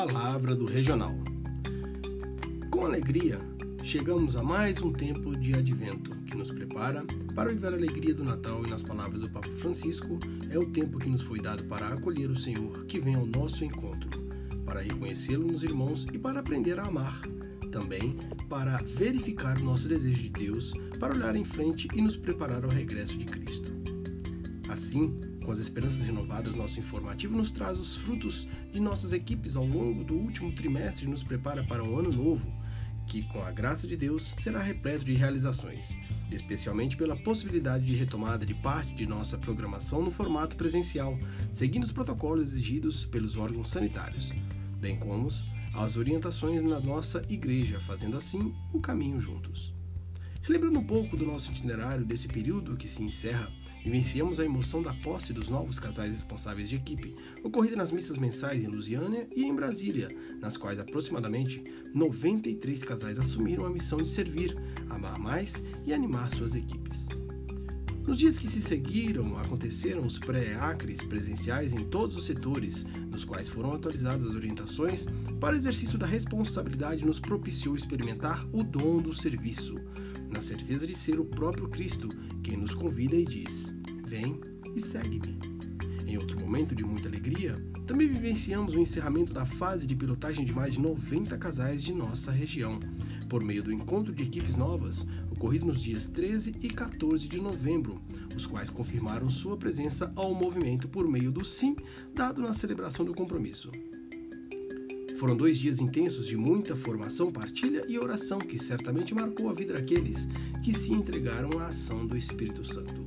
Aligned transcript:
Palavra 0.00 0.56
do 0.56 0.64
Regional. 0.64 1.14
Com 2.70 2.86
alegria, 2.86 3.38
chegamos 3.82 4.34
a 4.34 4.42
mais 4.42 4.80
um 4.80 4.90
tempo 4.90 5.36
de 5.36 5.52
advento 5.52 6.16
que 6.24 6.34
nos 6.34 6.50
prepara 6.50 7.04
para 7.34 7.50
viver 7.50 7.66
a 7.66 7.76
alegria 7.76 8.14
do 8.14 8.24
Natal 8.24 8.64
e 8.64 8.70
nas 8.70 8.82
palavras 8.82 9.20
do 9.20 9.28
Papa 9.28 9.50
Francisco, 9.58 10.18
é 10.48 10.58
o 10.58 10.64
tempo 10.70 10.98
que 10.98 11.10
nos 11.10 11.20
foi 11.20 11.38
dado 11.38 11.64
para 11.64 11.86
acolher 11.88 12.30
o 12.30 12.38
Senhor 12.38 12.86
que 12.86 12.98
vem 12.98 13.14
ao 13.14 13.26
nosso 13.26 13.62
encontro, 13.62 14.08
para 14.64 14.80
reconhecê-lo 14.80 15.46
nos 15.46 15.62
irmãos 15.62 16.06
e 16.10 16.18
para 16.18 16.40
aprender 16.40 16.80
a 16.80 16.86
amar. 16.86 17.20
Também 17.70 18.16
para 18.48 18.78
verificar 18.78 19.60
o 19.60 19.64
nosso 19.64 19.86
desejo 19.86 20.22
de 20.22 20.30
Deus, 20.30 20.72
para 20.98 21.12
olhar 21.12 21.36
em 21.36 21.44
frente 21.44 21.88
e 21.94 22.00
nos 22.00 22.16
preparar 22.16 22.64
ao 22.64 22.70
regresso 22.70 23.18
de 23.18 23.26
Cristo. 23.26 23.70
Assim, 24.66 25.20
com 25.50 25.54
as 25.54 25.58
esperanças 25.58 26.02
renovadas, 26.02 26.54
nosso 26.54 26.78
informativo 26.78 27.36
nos 27.36 27.50
traz 27.50 27.76
os 27.76 27.96
frutos 27.96 28.46
de 28.72 28.78
nossas 28.78 29.12
equipes 29.12 29.56
ao 29.56 29.66
longo 29.66 30.04
do 30.04 30.14
último 30.14 30.52
trimestre 30.52 31.06
e 31.06 31.08
nos 31.08 31.24
prepara 31.24 31.64
para 31.64 31.82
um 31.82 31.98
ano 31.98 32.12
novo, 32.12 32.46
que, 33.04 33.24
com 33.24 33.42
a 33.42 33.50
graça 33.50 33.84
de 33.84 33.96
Deus, 33.96 34.32
será 34.38 34.62
repleto 34.62 35.04
de 35.04 35.12
realizações, 35.12 35.98
especialmente 36.30 36.96
pela 36.96 37.16
possibilidade 37.16 37.84
de 37.84 37.96
retomada 37.96 38.46
de 38.46 38.54
parte 38.54 38.94
de 38.94 39.06
nossa 39.08 39.36
programação 39.36 40.00
no 40.00 40.10
formato 40.12 40.54
presencial, 40.54 41.18
seguindo 41.52 41.82
os 41.82 41.90
protocolos 41.90 42.52
exigidos 42.52 43.04
pelos 43.04 43.36
órgãos 43.36 43.70
sanitários, 43.70 44.32
bem 44.80 44.96
como 45.00 45.26
as 45.74 45.96
orientações 45.96 46.62
na 46.62 46.78
nossa 46.78 47.24
igreja, 47.28 47.80
fazendo 47.80 48.16
assim 48.16 48.54
o 48.72 48.78
caminho 48.78 49.20
juntos. 49.20 49.74
Relembrando 50.42 50.78
um 50.78 50.84
pouco 50.84 51.16
do 51.16 51.26
nosso 51.26 51.50
itinerário 51.50 52.04
desse 52.04 52.28
período 52.28 52.76
que 52.76 52.88
se 52.88 53.02
encerra, 53.02 53.50
vivenciamos 53.84 54.38
a 54.38 54.44
emoção 54.44 54.82
da 54.82 54.92
posse 54.94 55.32
dos 55.32 55.48
novos 55.48 55.78
casais 55.78 56.12
responsáveis 56.12 56.68
de 56.68 56.76
equipe, 56.76 57.14
ocorrida 57.42 57.76
nas 57.76 57.90
missas 57.90 58.18
mensais 58.18 58.62
em 58.62 58.66
Lusiânia 58.66 59.26
e 59.34 59.44
em 59.44 59.54
Brasília, 59.54 60.08
nas 60.40 60.56
quais 60.56 60.78
aproximadamente 60.78 61.62
93 61.94 62.84
casais 62.84 63.18
assumiram 63.18 63.64
a 63.64 63.70
missão 63.70 63.98
de 63.98 64.08
servir, 64.08 64.56
amar 64.88 65.18
mais 65.18 65.64
e 65.84 65.92
animar 65.92 66.30
suas 66.32 66.54
equipes. 66.54 67.08
Nos 68.06 68.18
dias 68.18 68.38
que 68.38 68.48
se 68.48 68.60
seguiram, 68.60 69.36
aconteceram 69.38 70.02
os 70.02 70.18
pré-acres 70.18 71.02
presenciais 71.02 71.72
em 71.72 71.84
todos 71.84 72.16
os 72.16 72.24
setores, 72.24 72.84
nos 73.08 73.24
quais 73.24 73.48
foram 73.48 73.72
atualizadas 73.72 74.26
as 74.26 74.34
orientações 74.34 75.06
para 75.38 75.54
o 75.54 75.58
exercício 75.58 75.98
da 75.98 76.06
responsabilidade 76.06 77.04
nos 77.04 77.20
propiciou 77.20 77.76
experimentar 77.76 78.44
o 78.52 78.64
dom 78.64 78.98
do 78.98 79.14
serviço, 79.14 79.76
na 80.40 80.44
certeza 80.44 80.86
de 80.86 80.96
ser 80.96 81.20
o 81.20 81.24
próprio 81.26 81.68
Cristo 81.68 82.08
quem 82.42 82.56
nos 82.56 82.72
convida 82.72 83.14
e 83.14 83.26
diz: 83.26 83.74
Vem 84.06 84.40
e 84.74 84.80
segue-me. 84.80 85.38
Em 86.06 86.16
outro 86.16 86.40
momento 86.40 86.74
de 86.74 86.82
muita 86.82 87.10
alegria, 87.10 87.62
também 87.86 88.08
vivenciamos 88.08 88.74
o 88.74 88.78
encerramento 88.78 89.34
da 89.34 89.44
fase 89.44 89.86
de 89.86 89.94
pilotagem 89.94 90.42
de 90.42 90.54
mais 90.54 90.72
de 90.72 90.80
90 90.80 91.36
casais 91.36 91.82
de 91.82 91.92
nossa 91.92 92.32
região, 92.32 92.80
por 93.28 93.44
meio 93.44 93.62
do 93.62 93.70
encontro 93.70 94.14
de 94.14 94.22
equipes 94.22 94.56
novas, 94.56 95.06
ocorrido 95.30 95.66
nos 95.66 95.82
dias 95.82 96.06
13 96.06 96.54
e 96.62 96.68
14 96.68 97.28
de 97.28 97.38
novembro, 97.38 98.00
os 98.34 98.46
quais 98.46 98.70
confirmaram 98.70 99.30
sua 99.30 99.58
presença 99.58 100.10
ao 100.16 100.34
movimento 100.34 100.88
por 100.88 101.06
meio 101.06 101.30
do 101.30 101.44
sim 101.44 101.76
dado 102.14 102.40
na 102.40 102.54
celebração 102.54 103.04
do 103.04 103.12
compromisso. 103.12 103.70
Foram 105.20 105.36
dois 105.36 105.58
dias 105.58 105.80
intensos 105.80 106.26
de 106.26 106.34
muita 106.34 106.74
formação, 106.74 107.30
partilha 107.30 107.84
e 107.86 107.98
oração 107.98 108.38
que 108.38 108.58
certamente 108.58 109.14
marcou 109.14 109.50
a 109.50 109.52
vida 109.52 109.74
daqueles 109.74 110.26
que 110.64 110.72
se 110.72 110.94
entregaram 110.94 111.58
à 111.58 111.66
ação 111.66 112.06
do 112.06 112.16
Espírito 112.16 112.64
Santo. 112.64 113.04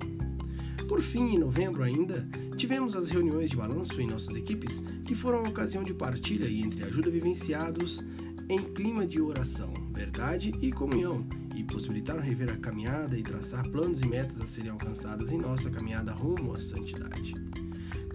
Por 0.88 1.02
fim, 1.02 1.34
em 1.34 1.40
novembro 1.40 1.82
ainda, 1.82 2.30
tivemos 2.56 2.96
as 2.96 3.10
reuniões 3.10 3.50
de 3.50 3.56
balanço 3.56 4.00
em 4.00 4.06
nossas 4.06 4.36
equipes, 4.36 4.84
que 5.04 5.16
foram 5.16 5.40
a 5.40 5.50
ocasião 5.50 5.84
de 5.84 5.92
partilha 5.92 6.46
e 6.46 6.62
entre 6.62 6.84
ajuda 6.84 7.10
vivenciados 7.10 8.06
em 8.48 8.60
clima 8.60 9.08
de 9.08 9.20
oração, 9.20 9.74
verdade 9.92 10.52
e 10.62 10.72
comunhão, 10.72 11.26
e 11.56 11.64
possibilitaram 11.64 12.22
rever 12.22 12.52
a 12.52 12.58
caminhada 12.58 13.18
e 13.18 13.24
traçar 13.24 13.68
planos 13.70 14.02
e 14.02 14.08
metas 14.08 14.40
a 14.40 14.46
serem 14.46 14.70
alcançadas 14.70 15.32
em 15.32 15.40
nossa 15.40 15.68
caminhada 15.72 16.12
rumo 16.12 16.54
à 16.54 16.60
santidade. 16.60 17.34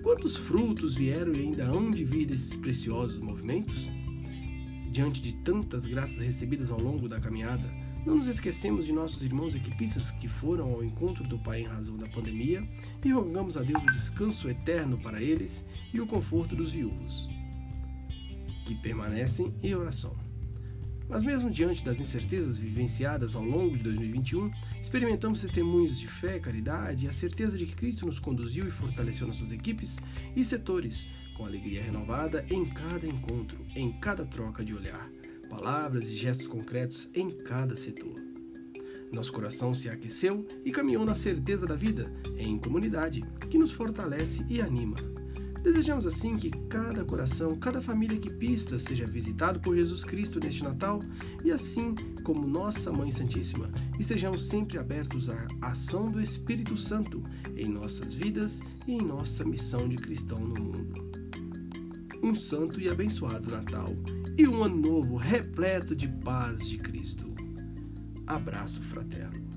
Quantos 0.03 0.37
frutos 0.37 0.95
vieram 0.95 1.33
e 1.33 1.41
ainda 1.41 1.65
hão 1.65 1.91
de 1.91 2.05
vir 2.05 2.27
desses 2.27 2.55
preciosos 2.55 3.21
movimentos? 3.21 3.89
Diante 4.91 5.21
de 5.21 5.33
tantas 5.33 5.87
graças 5.87 6.21
recebidas 6.21 6.71
ao 6.71 6.81
longo 6.81 7.09
da 7.09 7.21
caminhada, 7.21 7.69
não 8.07 8.17
nos 8.17 8.29
esquecemos 8.29 8.87
de 8.87 8.93
nossos 8.93 9.23
irmãos 9.23 9.55
equipistas 9.55 10.11
que 10.13 10.29
foram 10.29 10.73
ao 10.73 10.85
encontro 10.85 11.25
do 11.25 11.39
Pai 11.39 11.63
em 11.63 11.67
razão 11.67 11.97
da 11.97 12.07
pandemia 12.09 12.67
e 13.05 13.11
rogamos 13.11 13.57
a 13.57 13.63
Deus 13.63 13.83
o 13.83 13.93
descanso 13.93 14.49
eterno 14.49 14.99
para 14.99 15.21
eles 15.21 15.67
e 15.93 16.01
o 16.01 16.07
conforto 16.07 16.55
dos 16.55 16.73
viúvos, 16.73 17.29
que 18.65 18.75
permanecem 18.77 19.55
em 19.63 19.75
oração. 19.75 20.28
Mas 21.09 21.23
mesmo 21.23 21.51
diante 21.51 21.83
das 21.83 21.99
incertezas 21.99 22.59
vivenciadas 22.59 23.35
ao 23.35 23.43
longo 23.43 23.77
de 23.77 23.83
2021, 23.83 24.51
experimentamos 24.83 25.41
testemunhos 25.41 25.99
de 25.99 26.07
fé, 26.07 26.39
caridade 26.39 27.07
e 27.07 27.09
a 27.09 27.13
certeza 27.13 27.57
de 27.57 27.65
que 27.65 27.75
Cristo 27.75 28.05
nos 28.05 28.19
conduziu 28.19 28.69
e 28.69 28.71
fortaleceu 28.71 29.27
nossas 29.27 29.51
equipes 29.51 29.97
e 30.37 30.45
setores, 30.45 31.09
com 31.37 31.47
alegria 31.47 31.83
renovada 31.83 32.45
em 32.51 32.67
cada 32.67 33.07
encontro, 33.07 33.65
em 33.75 33.91
cada 33.93 34.27
troca 34.27 34.63
de 34.63 34.75
olhar, 34.75 35.09
palavras 35.49 36.09
e 36.09 36.15
gestos 36.15 36.47
concretos 36.47 37.09
em 37.15 37.31
cada 37.31 37.75
setor. 37.75 38.15
Nosso 39.11 39.33
coração 39.33 39.73
se 39.73 39.89
aqueceu 39.89 40.47
e 40.63 40.71
caminhou 40.71 41.07
na 41.07 41.15
certeza 41.15 41.67
da 41.67 41.75
vida, 41.75 42.13
em 42.37 42.59
comunidade, 42.59 43.23
que 43.49 43.57
nos 43.57 43.73
fortalece 43.73 44.45
e 44.51 44.61
anima, 44.61 44.97
Desejamos 45.63 46.07
assim 46.07 46.37
que 46.37 46.51
cada 46.51 47.05
coração, 47.05 47.57
cada 47.57 47.83
família 47.83 48.17
equipista 48.17 48.79
seja 48.79 49.07
visitado 49.07 49.61
por 49.61 49.77
Jesus 49.77 50.05
Cristo 50.05 50.39
neste 50.39 50.63
Natal 50.63 51.01
e 51.45 51.51
assim 51.51 51.95
como 52.23 52.47
nossa 52.47 52.93
Mãe 52.93 53.11
Santíssima, 53.11 53.71
estejamos 53.99 54.49
sempre 54.49 54.79
abertos 54.79 55.29
à 55.29 55.47
ação 55.63 56.11
do 56.11 56.21
Espírito 56.21 56.77
Santo 56.77 57.23
em 57.57 57.69
nossas 57.69 58.15
vidas 58.15 58.61
e 58.87 58.93
em 58.93 59.03
nossa 59.03 59.45
missão 59.45 59.89
de 59.89 59.97
cristão 59.97 60.39
no 60.39 60.63
mundo. 60.63 61.09
Um 62.23 62.35
santo 62.35 62.81
e 62.81 62.89
abençoado 62.89 63.51
Natal 63.51 63.89
e 64.37 64.47
um 64.47 64.63
ano 64.63 64.77
novo 64.77 65.17
repleto 65.17 65.95
de 65.95 66.09
paz 66.09 66.67
de 66.69 66.79
Cristo. 66.79 67.33
Abraço 68.27 68.83
fraterno. 68.83 69.49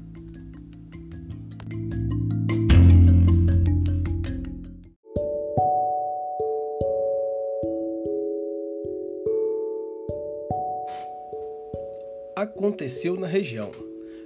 Aconteceu 12.42 13.16
na 13.16 13.28
região. 13.28 13.72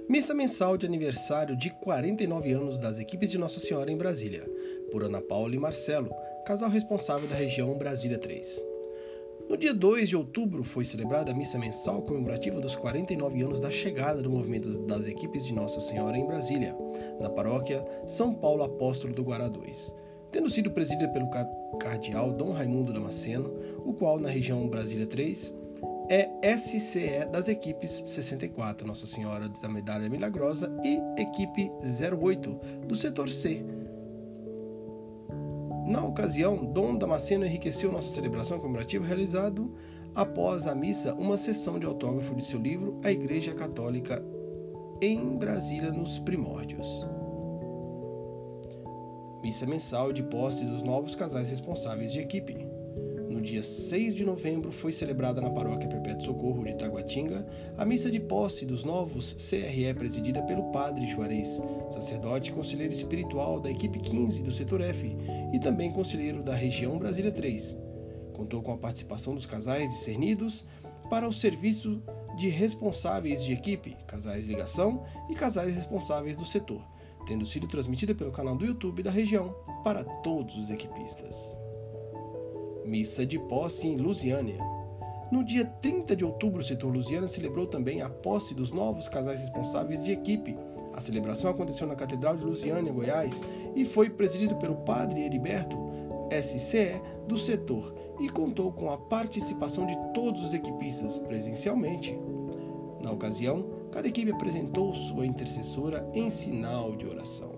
Missa 0.08 0.32
mensal 0.32 0.78
de 0.78 0.86
aniversário 0.86 1.54
de 1.54 1.68
49 1.68 2.50
anos 2.50 2.78
das 2.78 2.98
equipes 2.98 3.30
de 3.30 3.36
Nossa 3.36 3.60
Senhora 3.60 3.90
em 3.90 3.96
Brasília, 3.96 4.48
por 4.90 5.02
Ana 5.02 5.20
Paula 5.20 5.54
e 5.54 5.58
Marcelo, 5.58 6.10
casal 6.46 6.70
responsável 6.70 7.28
da 7.28 7.34
região 7.34 7.76
Brasília 7.76 8.16
3. 8.16 8.64
No 9.50 9.56
dia 9.56 9.74
2 9.74 10.08
de 10.08 10.16
outubro 10.16 10.64
foi 10.64 10.84
celebrada 10.84 11.30
a 11.30 11.34
missa 11.34 11.58
mensal 11.58 12.00
comemorativa 12.02 12.58
dos 12.58 12.74
49 12.74 13.42
anos 13.42 13.60
da 13.60 13.70
chegada 13.70 14.22
do 14.22 14.30
movimento 14.30 14.78
das 14.86 15.06
equipes 15.06 15.44
de 15.44 15.52
Nossa 15.52 15.80
Senhora 15.80 16.16
em 16.16 16.26
Brasília, 16.26 16.74
na 17.20 17.28
paróquia 17.28 17.84
São 18.06 18.34
Paulo 18.34 18.62
Apóstolo 18.62 19.12
do 19.12 19.22
Guará 19.22 19.46
2, 19.46 19.94
tendo 20.32 20.48
sido 20.48 20.70
presidida 20.70 21.10
pelo 21.10 21.28
cardeal 21.78 22.32
Dom 22.32 22.52
Raimundo 22.52 22.94
Damasceno, 22.94 23.52
o 23.84 23.92
qual 23.92 24.18
na 24.18 24.30
região 24.30 24.66
Brasília 24.68 25.06
3 25.06 25.65
é 26.08 26.56
SCE 26.56 27.24
das 27.30 27.48
equipes 27.48 27.90
64, 27.90 28.86
Nossa 28.86 29.06
Senhora 29.06 29.48
da 29.48 29.68
Medalha 29.68 30.08
Milagrosa, 30.08 30.72
e 30.84 30.98
equipe 31.20 31.70
08 32.20 32.60
do 32.86 32.94
setor 32.94 33.28
C. 33.28 33.64
Na 35.86 36.04
ocasião, 36.04 36.64
Dom 36.64 36.96
Damasceno 36.96 37.44
enriqueceu 37.44 37.92
nossa 37.92 38.08
celebração 38.08 38.58
comemorativa 38.58 39.04
realizado 39.04 39.74
após 40.14 40.66
a 40.66 40.74
missa 40.74 41.14
uma 41.14 41.36
sessão 41.36 41.78
de 41.78 41.86
autógrafo 41.86 42.34
de 42.34 42.44
seu 42.44 42.58
livro 42.58 43.00
A 43.04 43.12
Igreja 43.12 43.54
Católica 43.54 44.22
em 45.00 45.36
Brasília 45.36 45.92
nos 45.92 46.18
Primórdios. 46.18 47.08
Missa 49.42 49.66
mensal 49.66 50.12
de 50.12 50.22
posse 50.22 50.64
dos 50.64 50.82
novos 50.82 51.14
casais 51.14 51.48
responsáveis 51.48 52.12
de 52.12 52.18
equipe 52.18 52.75
dia 53.46 53.62
6 53.62 54.12
de 54.12 54.24
novembro, 54.24 54.72
foi 54.72 54.90
celebrada 54.90 55.40
na 55.40 55.48
Paróquia 55.48 55.88
Perpétuo 55.88 56.24
Socorro 56.24 56.64
de 56.64 56.74
Taguatinga 56.74 57.46
a 57.78 57.84
missa 57.84 58.10
de 58.10 58.18
posse 58.18 58.66
dos 58.66 58.82
novos 58.82 59.34
CRE 59.34 59.94
presidida 59.94 60.42
pelo 60.42 60.64
Padre 60.72 61.06
Juarez, 61.06 61.62
sacerdote 61.88 62.50
e 62.50 62.52
conselheiro 62.52 62.92
espiritual 62.92 63.60
da 63.60 63.70
equipe 63.70 64.00
15 64.00 64.42
do 64.42 64.50
setor 64.50 64.80
F 64.80 65.16
e 65.54 65.60
também 65.60 65.92
conselheiro 65.92 66.42
da 66.42 66.56
região 66.56 66.98
Brasília 66.98 67.30
3. 67.30 67.78
Contou 68.34 68.60
com 68.62 68.72
a 68.72 68.78
participação 68.78 69.32
dos 69.32 69.46
casais 69.46 69.90
discernidos 69.90 70.64
para 71.08 71.28
o 71.28 71.32
serviço 71.32 72.02
de 72.36 72.48
responsáveis 72.48 73.44
de 73.44 73.52
equipe, 73.52 73.96
casais 74.08 74.42
de 74.42 74.48
ligação 74.48 75.04
e 75.30 75.34
casais 75.36 75.72
responsáveis 75.72 76.34
do 76.34 76.44
setor, 76.44 76.82
tendo 77.28 77.46
sido 77.46 77.68
transmitida 77.68 78.12
pelo 78.12 78.32
canal 78.32 78.56
do 78.56 78.66
YouTube 78.66 79.04
da 79.04 79.10
região 79.10 79.54
para 79.84 80.02
todos 80.02 80.56
os 80.56 80.68
equipistas. 80.68 81.56
Missa 82.86 83.26
de 83.26 83.38
posse 83.38 83.88
em 83.88 83.96
Lusiânia. 83.96 84.58
No 85.30 85.42
dia 85.42 85.64
30 85.64 86.14
de 86.14 86.24
outubro, 86.24 86.60
o 86.60 86.64
setor 86.64 86.92
Lusiana 86.92 87.26
celebrou 87.26 87.66
também 87.66 88.00
a 88.00 88.08
posse 88.08 88.54
dos 88.54 88.70
novos 88.70 89.08
casais 89.08 89.40
responsáveis 89.40 90.04
de 90.04 90.12
equipe. 90.12 90.56
A 90.94 91.00
celebração 91.00 91.50
aconteceu 91.50 91.86
na 91.86 91.96
Catedral 91.96 92.36
de 92.36 92.44
Lusiana, 92.44 92.88
em 92.88 92.92
Goiás, 92.92 93.42
e 93.74 93.84
foi 93.84 94.08
presidido 94.08 94.54
pelo 94.56 94.76
padre 94.76 95.24
Heriberto, 95.24 95.76
SCE, 96.30 97.00
do 97.26 97.36
setor, 97.36 97.92
e 98.20 98.28
contou 98.28 98.72
com 98.72 98.88
a 98.90 98.96
participação 98.96 99.84
de 99.84 99.96
todos 100.14 100.42
os 100.42 100.54
equipistas 100.54 101.18
presencialmente. 101.18 102.16
Na 103.02 103.10
ocasião, 103.10 103.66
cada 103.90 104.08
equipe 104.08 104.30
apresentou 104.30 104.94
sua 104.94 105.26
intercessora 105.26 106.08
em 106.14 106.30
sinal 106.30 106.94
de 106.94 107.06
oração. 107.06 107.55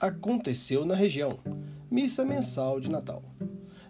Aconteceu 0.00 0.86
na 0.86 0.94
região. 0.94 1.38
Missa 1.90 2.24
mensal 2.24 2.80
de 2.80 2.90
Natal. 2.90 3.22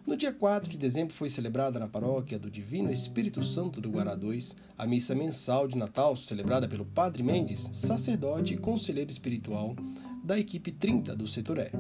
No 0.05 0.17
dia 0.17 0.33
4 0.33 0.69
de 0.69 0.77
dezembro 0.77 1.15
foi 1.15 1.29
celebrada 1.29 1.79
na 1.79 1.87
paróquia 1.87 2.37
do 2.37 2.51
Divino 2.51 2.91
Espírito 2.91 3.45
Santo 3.45 3.81
do 3.81 3.91
Guará 3.91 4.17
2 4.17 4.57
a 4.77 4.89
missa 4.89 5.15
mensal 5.15 5.69
de 5.69 5.79
Natal, 5.79 6.17
celebrada 6.17 6.67
pelo 6.67 6.85
Padre 6.85 7.23
Mendes, 7.23 7.71
sacerdote 7.73 8.55
e 8.55 8.59
conselheiro 8.59 9.11
espiritual 9.11 9.77
da 10.25 10.37
equipe 10.37 10.73
30 10.73 11.15
do 11.15 11.29
Setoré. 11.29 11.71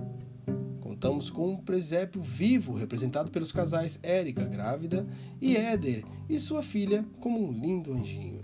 Contamos 0.80 1.28
com 1.28 1.48
um 1.48 1.56
presépio 1.56 2.22
vivo 2.22 2.74
representado 2.74 3.32
pelos 3.32 3.50
casais 3.50 3.98
Érica, 4.00 4.44
grávida, 4.44 5.04
e 5.40 5.56
Éder 5.56 6.04
e 6.28 6.38
sua 6.38 6.62
filha 6.62 7.04
como 7.18 7.44
um 7.44 7.50
lindo 7.50 7.92
anjinho. 7.92 8.42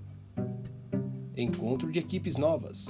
Encontro 1.37 1.93
de 1.93 2.01
equipes 2.01 2.37
novas. 2.37 2.89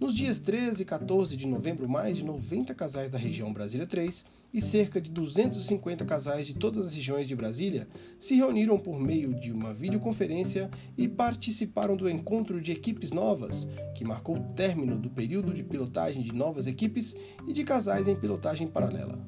Nos 0.00 0.12
dias 0.14 0.40
13 0.40 0.82
e 0.82 0.84
14 0.84 1.36
de 1.36 1.46
novembro, 1.46 1.88
mais 1.88 2.16
de 2.16 2.24
90 2.24 2.74
casais 2.74 3.10
da 3.10 3.16
região 3.16 3.52
Brasília 3.52 3.86
3 3.86 4.26
e 4.52 4.60
cerca 4.60 5.00
de 5.00 5.08
250 5.10 6.04
casais 6.04 6.48
de 6.48 6.54
todas 6.54 6.86
as 6.86 6.94
regiões 6.94 7.28
de 7.28 7.36
Brasília 7.36 7.88
se 8.18 8.34
reuniram 8.34 8.76
por 8.76 8.98
meio 8.98 9.32
de 9.32 9.52
uma 9.52 9.72
videoconferência 9.72 10.68
e 10.98 11.06
participaram 11.06 11.96
do 11.96 12.10
encontro 12.10 12.60
de 12.60 12.72
equipes 12.72 13.12
novas, 13.12 13.68
que 13.94 14.04
marcou 14.04 14.36
o 14.36 14.52
término 14.54 14.98
do 14.98 15.08
período 15.08 15.54
de 15.54 15.62
pilotagem 15.62 16.22
de 16.22 16.34
novas 16.34 16.66
equipes 16.66 17.16
e 17.46 17.52
de 17.52 17.62
casais 17.62 18.08
em 18.08 18.16
pilotagem 18.16 18.66
paralela. 18.66 19.18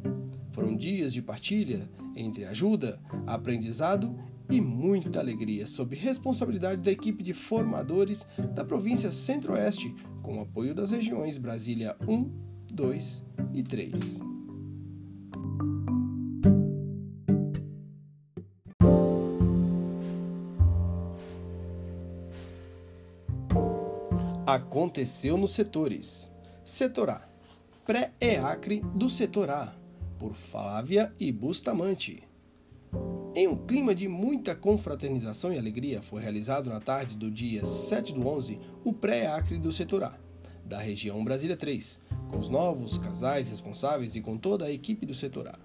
Foram 0.51 0.77
dias 0.77 1.13
de 1.13 1.23
partilha 1.23 1.89
entre 2.17 2.45
ajuda, 2.45 2.99
aprendizado 3.27 4.19
e 4.51 4.61
muita 4.61 5.21
alegria 5.21 5.67
sob 5.67 5.97
responsabilidade 5.97 6.83
da 6.83 6.91
equipe 6.91 7.23
de 7.23 7.35
formadores 7.35 8.27
da 8.55 8.65
província 8.65 9.11
Centro-Oeste, 9.11 9.95
com 10.23 10.39
o 10.39 10.43
apoio 10.43 10.75
das 10.75 10.91
regiões 10.91 11.39
Brasília 11.39 11.97
1, 12.07 12.31
2 12.73 13.27
e 13.55 13.63
3. 13.63 14.21
Aconteceu 24.47 25.37
nos 25.37 25.53
setores. 25.53 26.33
Setor 26.65 27.11
A. 27.11 27.29
Pré-EACRE 27.85 28.81
do 28.95 29.11
Setor 29.11 29.51
A, 29.51 29.75
por 30.19 30.35
Flávia 30.35 31.13
e 31.19 31.31
Bustamante. 31.33 32.23
Em 33.37 33.47
um 33.47 33.55
clima 33.55 33.95
de 33.95 34.09
muita 34.09 34.55
confraternização 34.55 35.53
e 35.53 35.59
alegria, 35.59 36.01
foi 36.01 36.23
realizado 36.23 36.71
na 36.71 36.81
tarde 36.81 37.15
do 37.15 37.31
dia 37.31 37.67
7 37.67 38.15
do 38.15 38.27
11 38.27 38.59
o 38.83 38.95
pré-acre 38.95 39.59
do 39.59 39.71
setor 39.71 40.05
A, 40.05 40.19
da 40.65 40.79
região 40.79 41.23
Brasília 41.23 41.55
3, 41.55 42.03
com 42.31 42.39
os 42.39 42.49
novos 42.49 42.97
casais 42.97 43.51
responsáveis 43.51 44.17
e 44.17 44.23
com 44.23 44.39
toda 44.39 44.65
a 44.65 44.73
equipe 44.73 45.05
do 45.05 45.13
setor 45.13 45.49
A. 45.49 45.59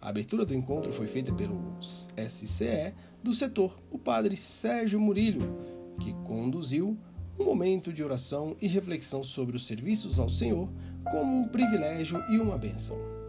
A 0.00 0.10
abertura 0.10 0.46
do 0.46 0.54
encontro 0.54 0.92
foi 0.92 1.08
feita 1.08 1.34
pelo 1.34 1.76
SCE 1.80 2.94
do 3.20 3.32
setor, 3.32 3.76
o 3.90 3.98
padre 3.98 4.36
Sérgio 4.36 5.00
Murilho, 5.00 5.58
que 5.98 6.12
conduziu 6.22 6.96
um 7.36 7.44
momento 7.44 7.92
de 7.92 8.04
oração 8.04 8.56
e 8.60 8.68
reflexão 8.68 9.24
sobre 9.24 9.56
os 9.56 9.66
serviços 9.66 10.20
ao 10.20 10.28
Senhor 10.28 10.68
como 11.10 11.40
um 11.40 11.48
privilégio 11.48 12.22
e 12.30 12.38
uma 12.38 12.56
bênção. 12.56 13.21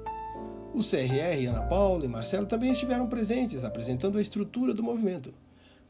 O 0.74 0.80
CRR, 0.80 1.48
Ana 1.48 1.62
Paula 1.62 2.04
e 2.04 2.08
Marcelo 2.08 2.48
também 2.48 2.72
estiveram 2.72 3.06
presentes, 3.06 3.64
apresentando 3.64 4.18
a 4.18 4.22
estrutura 4.22 4.74
do 4.74 4.82
movimento. 4.82 5.32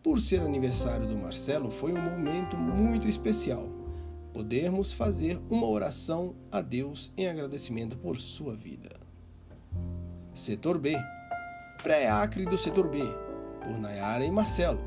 Por 0.04 0.20
ser 0.20 0.42
aniversário 0.42 1.08
do 1.08 1.18
Marcelo, 1.18 1.72
foi 1.72 1.94
um 1.94 2.02
momento 2.02 2.58
muito 2.58 3.08
especial. 3.08 3.70
Podermos 4.34 4.92
fazer 4.92 5.40
uma 5.50 5.68
oração 5.68 6.36
a 6.52 6.60
Deus 6.60 7.14
em 7.16 7.30
agradecimento 7.30 7.98
por 7.98 8.20
sua 8.20 8.54
vida. 8.54 8.90
Setor 10.36 10.78
B 10.78 10.98
Pré-Acre 11.82 12.46
do 12.46 12.58
Setor 12.58 12.90
B, 12.90 13.00
por 13.62 13.80
Nayara 13.80 14.26
e 14.26 14.32
Marcelo. 14.32 14.82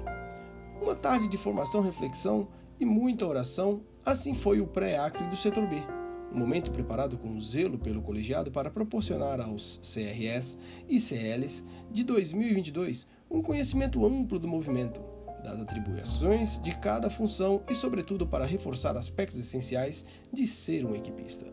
Uma 0.82 0.94
tarde 0.94 1.26
de 1.26 1.38
formação, 1.38 1.80
reflexão 1.80 2.48
e 2.78 2.84
muita 2.84 3.26
oração, 3.26 3.80
assim 4.04 4.34
foi 4.34 4.60
o 4.60 4.66
pré-Acre 4.66 5.26
do 5.28 5.36
Setor 5.36 5.66
B 5.66 5.95
momento 6.36 6.70
preparado 6.70 7.16
com 7.16 7.40
zelo 7.40 7.78
pelo 7.78 8.02
colegiado 8.02 8.50
para 8.50 8.70
proporcionar 8.70 9.40
aos 9.40 9.80
CRS 9.82 10.58
e 10.88 11.00
CLs 11.00 11.64
de 11.90 12.04
2022 12.04 13.08
um 13.30 13.42
conhecimento 13.42 14.04
amplo 14.04 14.38
do 14.38 14.46
movimento, 14.46 15.00
das 15.42 15.60
atribuições 15.60 16.62
de 16.62 16.76
cada 16.78 17.08
função 17.08 17.62
e, 17.68 17.74
sobretudo, 17.74 18.26
para 18.26 18.44
reforçar 18.44 18.96
aspectos 18.96 19.40
essenciais 19.40 20.06
de 20.32 20.46
ser 20.46 20.84
um 20.84 20.94
equipista. 20.94 21.46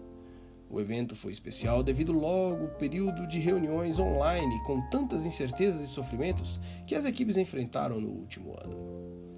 O 0.70 0.82
evento 0.82 1.16
foi 1.16 1.32
especial 1.32 1.84
devido 1.84 2.12
logo 2.12 2.64
ao 2.64 2.70
período 2.72 3.28
de 3.28 3.40
reuniões 3.40 4.00
online 4.00 4.62
com 4.64 4.82
tantas 4.90 5.26
incertezas 5.26 5.82
e 5.82 5.88
sofrimentos 5.88 6.60
que 6.86 6.96
as 6.96 7.06
equipes 7.06 7.38
enfrentaram 7.38 8.02
no 8.02 8.10
último 8.10 8.56
ano. 8.60 8.76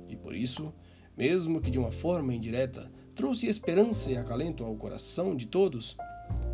E 0.07 0.15
por 0.15 0.33
isso, 0.33 0.73
mesmo 1.17 1.59
que 1.59 1.69
de 1.69 1.77
uma 1.77 1.91
forma 1.91 2.33
indireta, 2.33 2.89
trouxe 3.15 3.47
esperança 3.47 4.11
e 4.11 4.17
acalento 4.17 4.63
ao 4.63 4.75
coração 4.75 5.35
de 5.35 5.47
todos, 5.47 5.95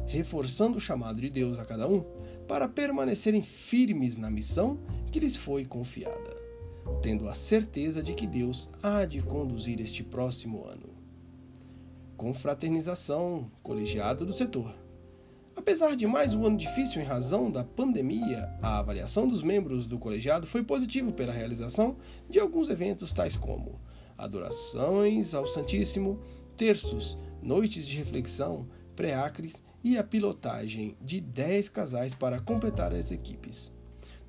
reforçando 0.06 0.78
o 0.78 0.82
chamado 0.82 1.20
de 1.20 1.30
Deus 1.30 1.58
a 1.58 1.66
cada 1.66 1.88
um 1.88 2.06
para 2.48 2.70
permanecerem 2.70 3.42
firmes 3.42 4.16
na 4.16 4.30
missão 4.30 4.78
que 5.12 5.20
lhes 5.20 5.36
foi 5.36 5.66
confiada, 5.66 6.38
tendo 7.02 7.28
a 7.28 7.34
certeza 7.34 8.04
de 8.04 8.14
que 8.14 8.28
Deus 8.28 8.70
há 8.84 9.06
de 9.06 9.22
conduzir 9.22 9.82
este 9.82 10.04
próximo 10.04 10.64
ano. 10.64 10.90
Confraternização 12.16 13.50
colegiado 13.64 14.26
do 14.26 14.32
setor. 14.32 14.76
Apesar 15.56 15.96
de 15.96 16.06
mais 16.06 16.34
um 16.34 16.46
ano 16.46 16.58
difícil 16.58 17.02
em 17.02 17.06
razão 17.06 17.52
da 17.52 17.64
pandemia, 17.64 18.50
a 18.62 18.80
avaliação 18.80 19.28
dos 19.28 19.44
membros 19.44 19.88
do 19.88 19.98
colegiado 19.98 20.46
foi 20.46 20.64
positiva 20.64 21.12
pela 21.12 21.34
realização 21.34 21.98
de 22.30 22.40
alguns 22.40 22.70
eventos 22.70 23.12
tais 23.12 23.36
como 23.36 23.80
adorações 24.22 25.34
ao 25.34 25.48
Santíssimo, 25.48 26.20
terços, 26.62 27.18
noites 27.42 27.88
de 27.88 27.98
reflexão, 27.98 28.68
pré-acres 28.96 29.64
e 29.84 29.98
a 29.98 30.04
pilotagem 30.04 30.96
de 31.02 31.20
10 31.20 31.70
casais 31.70 32.14
para 32.14 32.40
completar 32.40 32.94
as 32.94 33.12
equipes. 33.12 33.76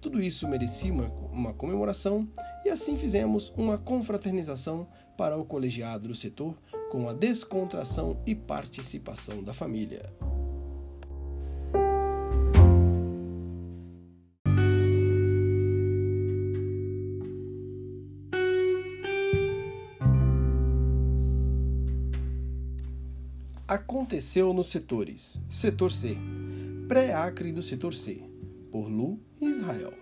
Tudo 0.01 0.19
isso 0.19 0.49
merecia 0.49 0.91
uma, 0.91 1.09
uma 1.31 1.53
comemoração 1.53 2.27
e 2.65 2.71
assim 2.71 2.97
fizemos 2.97 3.53
uma 3.55 3.77
confraternização 3.77 4.89
para 5.15 5.37
o 5.37 5.45
colegiado 5.45 6.09
do 6.09 6.15
setor 6.15 6.57
com 6.91 7.07
a 7.07 7.13
descontração 7.13 8.19
e 8.25 8.35
participação 8.35 9.43
da 9.43 9.53
família. 9.53 10.11
Aconteceu 24.13 24.53
nos 24.53 24.67
setores 24.67 25.43
Setor 25.49 25.91
C, 25.91 26.19
Pré-Acre 26.87 27.51
do 27.51 27.63
Setor 27.63 27.95
C, 27.95 28.23
por 28.71 28.87
Lu 28.87 29.19
e 29.41 29.47
Israel. 29.47 29.95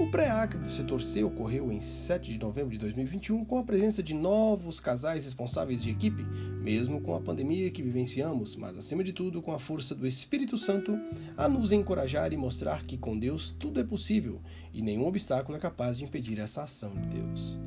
O 0.00 0.10
pré-acre 0.10 0.58
do 0.58 0.68
setor 0.68 1.00
C 1.00 1.22
ocorreu 1.22 1.70
em 1.70 1.80
7 1.80 2.32
de 2.32 2.38
novembro 2.40 2.72
de 2.72 2.78
2021 2.78 3.44
com 3.44 3.58
a 3.58 3.62
presença 3.62 4.02
de 4.02 4.12
novos 4.12 4.80
casais 4.80 5.24
responsáveis 5.24 5.80
de 5.80 5.90
equipe, 5.90 6.24
mesmo 6.60 7.00
com 7.00 7.14
a 7.14 7.20
pandemia 7.20 7.70
que 7.70 7.80
vivenciamos, 7.80 8.56
mas 8.56 8.76
acima 8.76 9.04
de 9.04 9.12
tudo 9.12 9.40
com 9.40 9.52
a 9.52 9.58
força 9.60 9.94
do 9.94 10.04
Espírito 10.04 10.58
Santo 10.58 10.98
a 11.36 11.48
nos 11.48 11.70
encorajar 11.70 12.32
e 12.32 12.36
mostrar 12.36 12.84
que 12.84 12.98
com 12.98 13.16
Deus 13.16 13.54
tudo 13.56 13.78
é 13.78 13.84
possível 13.84 14.40
e 14.72 14.82
nenhum 14.82 15.06
obstáculo 15.06 15.56
é 15.56 15.60
capaz 15.60 15.98
de 15.98 16.02
impedir 16.02 16.40
essa 16.40 16.64
ação 16.64 16.92
de 16.96 17.20
Deus. 17.20 17.60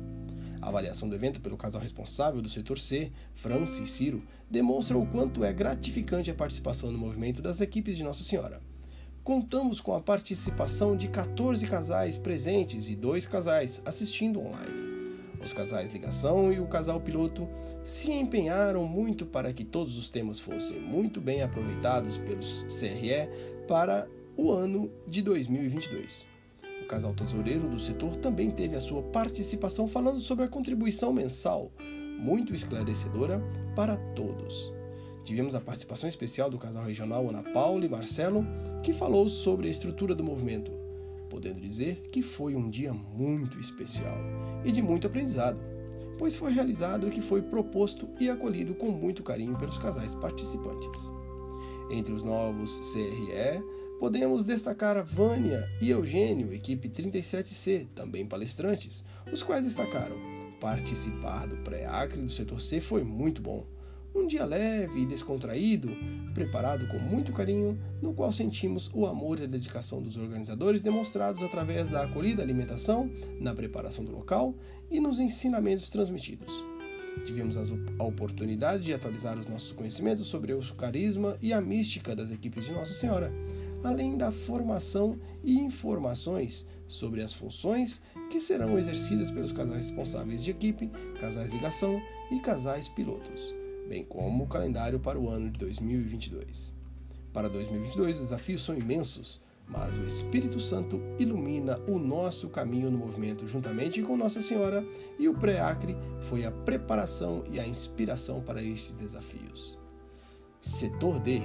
A 0.60 0.68
avaliação 0.68 1.08
do 1.08 1.14
evento 1.14 1.40
pelo 1.40 1.56
casal 1.56 1.80
responsável 1.80 2.42
do 2.42 2.48
setor 2.48 2.78
C, 2.78 3.12
Franci 3.34 3.84
e 3.84 3.86
Ciro, 3.86 4.22
demonstra 4.50 4.98
o 4.98 5.06
quanto 5.06 5.44
é 5.44 5.52
gratificante 5.52 6.30
a 6.30 6.34
participação 6.34 6.90
no 6.90 6.98
movimento 6.98 7.40
das 7.40 7.60
equipes 7.60 7.96
de 7.96 8.02
Nossa 8.02 8.24
Senhora. 8.24 8.60
Contamos 9.22 9.80
com 9.80 9.94
a 9.94 10.00
participação 10.00 10.96
de 10.96 11.08
14 11.08 11.66
casais 11.66 12.16
presentes 12.16 12.88
e 12.88 12.96
dois 12.96 13.26
casais 13.26 13.80
assistindo 13.84 14.40
online. 14.40 14.88
Os 15.42 15.52
casais 15.52 15.92
Ligação 15.92 16.52
e 16.52 16.58
o 16.58 16.66
casal 16.66 17.00
Piloto 17.00 17.48
se 17.84 18.10
empenharam 18.10 18.86
muito 18.86 19.24
para 19.24 19.52
que 19.52 19.64
todos 19.64 19.96
os 19.96 20.10
temas 20.10 20.40
fossem 20.40 20.80
muito 20.80 21.20
bem 21.20 21.42
aproveitados 21.42 22.18
pelos 22.18 22.64
CRE 22.64 23.28
para 23.68 24.08
o 24.36 24.50
ano 24.50 24.90
de 25.06 25.22
2022. 25.22 26.27
Casal 26.88 27.12
tesoureiro 27.12 27.68
do 27.68 27.78
setor 27.78 28.16
também 28.16 28.50
teve 28.50 28.74
a 28.74 28.80
sua 28.80 29.02
participação 29.02 29.86
falando 29.86 30.18
sobre 30.18 30.46
a 30.46 30.48
contribuição 30.48 31.12
mensal, 31.12 31.70
muito 32.18 32.54
esclarecedora 32.54 33.44
para 33.76 33.98
todos. 34.14 34.72
Tivemos 35.22 35.54
a 35.54 35.60
participação 35.60 36.08
especial 36.08 36.48
do 36.48 36.56
casal 36.56 36.84
regional 36.84 37.28
Ana 37.28 37.42
Paula 37.42 37.84
e 37.84 37.88
Marcelo, 37.90 38.42
que 38.82 38.94
falou 38.94 39.28
sobre 39.28 39.68
a 39.68 39.70
estrutura 39.70 40.14
do 40.14 40.24
movimento, 40.24 40.72
podendo 41.28 41.60
dizer 41.60 42.08
que 42.10 42.22
foi 42.22 42.56
um 42.56 42.70
dia 42.70 42.94
muito 42.94 43.60
especial 43.60 44.16
e 44.64 44.72
de 44.72 44.80
muito 44.80 45.06
aprendizado, 45.06 45.60
pois 46.18 46.34
foi 46.34 46.50
realizado 46.50 47.06
o 47.06 47.10
que 47.10 47.20
foi 47.20 47.42
proposto 47.42 48.08
e 48.18 48.30
acolhido 48.30 48.74
com 48.74 48.90
muito 48.90 49.22
carinho 49.22 49.58
pelos 49.58 49.76
casais 49.76 50.14
participantes. 50.14 51.12
Entre 51.90 52.14
os 52.14 52.22
novos 52.22 52.78
CRE, 52.92 53.62
podemos 53.98 54.44
destacar 54.44 55.02
Vânia 55.04 55.68
e 55.80 55.90
Eugênio, 55.90 56.52
equipe 56.52 56.88
37C, 56.88 57.86
também 57.94 58.26
palestrantes, 58.26 59.04
os 59.32 59.42
quais 59.42 59.64
destacaram: 59.64 60.16
participar 60.60 61.46
do 61.46 61.56
pré-acre 61.58 62.20
do 62.20 62.28
setor 62.28 62.60
C 62.60 62.80
foi 62.80 63.02
muito 63.02 63.42
bom 63.42 63.66
um 64.14 64.26
dia 64.26 64.44
leve 64.44 65.02
e 65.02 65.06
descontraído, 65.06 65.90
preparado 66.34 66.86
com 66.88 66.98
muito 66.98 67.32
carinho, 67.32 67.78
no 68.02 68.12
qual 68.12 68.32
sentimos 68.32 68.90
o 68.92 69.06
amor 69.06 69.38
e 69.38 69.44
a 69.44 69.46
dedicação 69.46 70.02
dos 70.02 70.16
organizadores 70.16 70.80
demonstrados 70.80 71.42
através 71.42 71.88
da 71.88 72.04
acolhida 72.04 72.42
alimentação, 72.42 73.10
na 73.40 73.54
preparação 73.54 74.04
do 74.04 74.12
local 74.12 74.54
e 74.90 75.00
nos 75.00 75.18
ensinamentos 75.18 75.88
transmitidos. 75.88 76.52
Tivemos 77.24 77.56
a 77.56 78.04
oportunidade 78.04 78.84
de 78.84 78.94
atualizar 78.94 79.38
os 79.38 79.46
nossos 79.46 79.72
conhecimentos 79.72 80.26
sobre 80.26 80.52
o 80.52 80.60
carisma 80.74 81.36
e 81.42 81.52
a 81.52 81.60
mística 81.60 82.14
das 82.14 82.30
equipes 82.30 82.64
de 82.64 82.72
Nossa 82.72 82.94
Senhora, 82.94 83.32
além 83.82 84.16
da 84.16 84.30
formação 84.32 85.18
e 85.42 85.58
informações 85.58 86.68
sobre 86.86 87.22
as 87.22 87.32
funções 87.32 88.02
que 88.30 88.40
serão 88.40 88.78
exercidas 88.78 89.30
pelos 89.30 89.52
casais 89.52 89.82
responsáveis 89.82 90.42
de 90.42 90.50
equipe, 90.50 90.90
casais 91.20 91.50
ligação 91.52 92.00
e 92.30 92.40
casais 92.40 92.88
pilotos 92.88 93.54
bem 93.88 94.04
como 94.04 94.44
o 94.44 94.46
calendário 94.46 95.00
para 95.00 95.18
o 95.18 95.28
ano 95.28 95.50
de 95.50 95.58
2022. 95.58 96.76
Para 97.32 97.48
2022, 97.48 98.16
os 98.16 98.22
desafios 98.22 98.62
são 98.62 98.76
imensos, 98.76 99.40
mas 99.66 99.96
o 99.96 100.04
Espírito 100.04 100.60
Santo 100.60 101.00
ilumina 101.18 101.78
o 101.88 101.98
nosso 101.98 102.48
caminho 102.48 102.90
no 102.90 102.98
movimento 102.98 103.46
juntamente 103.46 104.02
com 104.02 104.16
Nossa 104.16 104.40
Senhora, 104.40 104.84
e 105.18 105.28
o 105.28 105.34
pré-acre 105.34 105.96
foi 106.20 106.44
a 106.44 106.50
preparação 106.50 107.44
e 107.50 107.58
a 107.58 107.66
inspiração 107.66 108.42
para 108.42 108.62
estes 108.62 108.94
desafios. 108.94 109.78
Setor 110.60 111.18
D 111.20 111.40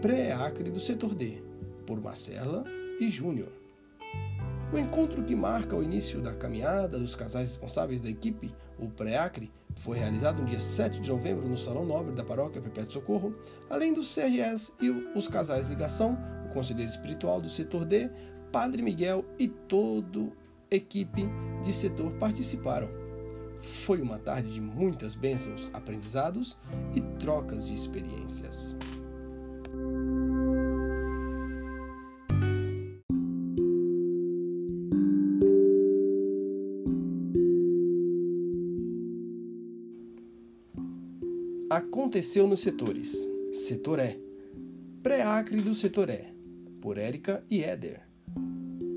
Pré-acre 0.00 0.70
do 0.70 0.78
Setor 0.78 1.14
D, 1.14 1.42
por 1.86 2.00
Marcela 2.00 2.64
e 3.00 3.08
Júnior. 3.08 3.52
O 4.72 4.78
encontro 4.78 5.22
que 5.22 5.36
marca 5.36 5.76
o 5.76 5.82
início 5.82 6.20
da 6.20 6.34
caminhada 6.34 6.98
dos 6.98 7.14
casais 7.14 7.46
responsáveis 7.46 8.00
da 8.00 8.10
equipe, 8.10 8.52
o 8.78 8.88
pré-acre, 8.88 9.50
foi 9.76 9.98
realizado 9.98 10.42
no 10.42 10.48
dia 10.48 10.58
7 10.58 11.00
de 11.00 11.08
novembro 11.08 11.48
no 11.48 11.56
Salão 11.56 11.84
Nobre 11.84 12.14
da 12.14 12.24
Paróquia 12.24 12.60
Perpétuo 12.60 12.92
Socorro, 12.92 13.34
além 13.70 13.92
dos 13.92 14.12
CRS 14.12 14.72
e 14.80 14.90
os 14.90 15.28
casais 15.28 15.68
Ligação, 15.68 16.18
o 16.46 16.52
conselheiro 16.52 16.90
espiritual 16.90 17.40
do 17.40 17.48
setor 17.48 17.84
D, 17.84 18.10
Padre 18.50 18.82
Miguel 18.82 19.24
e 19.38 19.46
toda 19.46 20.32
equipe 20.70 21.28
de 21.62 21.72
setor 21.72 22.12
participaram. 22.14 22.88
Foi 23.84 24.00
uma 24.00 24.18
tarde 24.18 24.52
de 24.52 24.60
muitas 24.60 25.14
bênçãos, 25.14 25.70
aprendizados 25.72 26.58
e 26.94 27.00
trocas 27.18 27.66
de 27.68 27.74
experiências. 27.74 28.74
Aconteceu 41.68 42.46
nos 42.46 42.60
setores. 42.60 43.28
Setor 43.52 43.98
E. 43.98 44.20
Pré-acre 45.02 45.60
do 45.60 45.74
setor 45.74 46.08
E. 46.08 46.32
Por 46.80 46.96
Érica 46.96 47.44
e 47.50 47.64
Éder. 47.64 48.02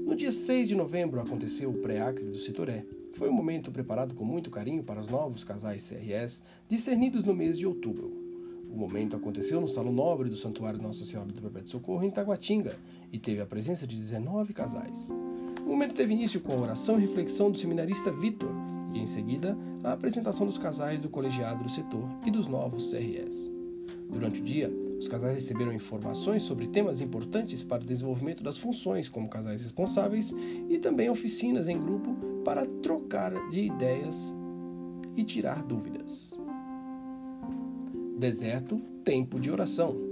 No 0.05 0.15
dia 0.15 0.31
6 0.31 0.67
de 0.67 0.75
novembro 0.75 1.19
aconteceu 1.19 1.71
o 1.71 1.79
pré-acre 1.81 2.25
do 2.25 2.37
setor 2.37 2.69
E. 2.69 2.85
Foi 3.15 3.27
um 3.27 3.33
momento 3.33 3.71
preparado 3.71 4.13
com 4.13 4.23
muito 4.23 4.51
carinho 4.51 4.83
para 4.83 5.01
os 5.01 5.07
novos 5.07 5.43
casais 5.43 5.89
CRS, 5.89 6.43
discernidos 6.67 7.23
no 7.23 7.33
mês 7.33 7.57
de 7.57 7.65
outubro. 7.65 8.13
O 8.71 8.77
momento 8.77 9.15
aconteceu 9.15 9.59
no 9.59 9.67
Salão 9.67 9.91
Nobre 9.91 10.29
do 10.29 10.35
Santuário 10.35 10.79
Nossa 10.79 11.03
Senhora 11.03 11.31
do 11.31 11.41
Perpétuo 11.41 11.71
Socorro, 11.71 12.03
em 12.03 12.11
Taguatinga, 12.11 12.77
e 13.11 13.17
teve 13.17 13.41
a 13.41 13.47
presença 13.47 13.87
de 13.87 13.95
19 13.95 14.53
casais. 14.53 15.09
O 15.65 15.69
momento 15.69 15.95
teve 15.95 16.13
início 16.13 16.39
com 16.39 16.53
a 16.53 16.61
oração 16.61 16.99
e 16.99 17.01
reflexão 17.01 17.49
do 17.49 17.57
seminarista 17.57 18.11
Vitor, 18.11 18.68
em 18.99 19.07
seguida, 19.07 19.57
a 19.83 19.93
apresentação 19.93 20.45
dos 20.45 20.57
casais 20.57 20.99
do 20.99 21.09
colegiado 21.09 21.63
do 21.63 21.69
setor 21.69 22.07
e 22.25 22.31
dos 22.31 22.47
novos 22.47 22.91
CRS. 22.91 23.49
Durante 24.09 24.41
o 24.41 24.43
dia, 24.43 24.71
os 24.99 25.07
casais 25.07 25.35
receberam 25.35 25.71
informações 25.71 26.43
sobre 26.43 26.67
temas 26.67 26.99
importantes 26.99 27.63
para 27.63 27.83
o 27.83 27.85
desenvolvimento 27.85 28.43
das 28.43 28.57
funções 28.57 29.07
como 29.07 29.29
casais 29.29 29.61
responsáveis 29.61 30.33
e 30.67 30.77
também 30.77 31.09
oficinas 31.09 31.67
em 31.67 31.79
grupo 31.79 32.15
para 32.43 32.65
trocar 32.81 33.31
de 33.49 33.61
ideias 33.61 34.35
e 35.15 35.23
tirar 35.23 35.63
dúvidas. 35.63 36.37
Deserto, 38.17 38.81
tempo 39.03 39.39
de 39.39 39.49
oração. 39.49 40.08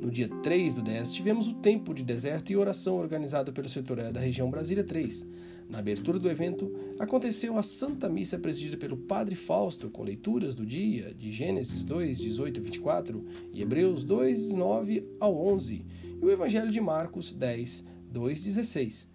No 0.00 0.10
dia 0.10 0.28
3 0.28 0.74
do 0.74 0.82
10, 0.82 1.12
tivemos 1.12 1.48
o 1.48 1.54
tempo 1.54 1.92
de 1.92 2.02
deserto 2.02 2.52
e 2.52 2.56
oração 2.56 2.96
organizado 2.96 3.52
pelo 3.52 3.68
setor 3.68 3.96
da 4.12 4.20
região 4.20 4.50
Brasília 4.50 4.84
3, 4.84 5.26
na 5.68 5.80
abertura 5.80 6.18
do 6.18 6.30
evento, 6.30 6.74
aconteceu 6.98 7.58
a 7.58 7.62
Santa 7.62 8.08
Missa 8.08 8.38
presidida 8.38 8.78
pelo 8.78 8.96
Padre 8.96 9.34
Fausto, 9.34 9.90
com 9.90 10.02
leituras 10.02 10.54
do 10.54 10.64
dia 10.64 11.12
de 11.14 11.30
Gênesis 11.30 11.82
2, 11.82 12.18
18 12.18 12.58
e 12.58 12.62
24 12.62 13.24
e 13.52 13.60
Hebreus 13.60 14.02
2, 14.02 14.54
9 14.54 15.06
ao 15.20 15.36
11, 15.36 15.84
e 16.22 16.24
o 16.24 16.30
Evangelho 16.30 16.70
de 16.70 16.80
Marcos 16.80 17.34
10, 17.34 17.84
2, 18.10 18.42
16, 18.44 19.10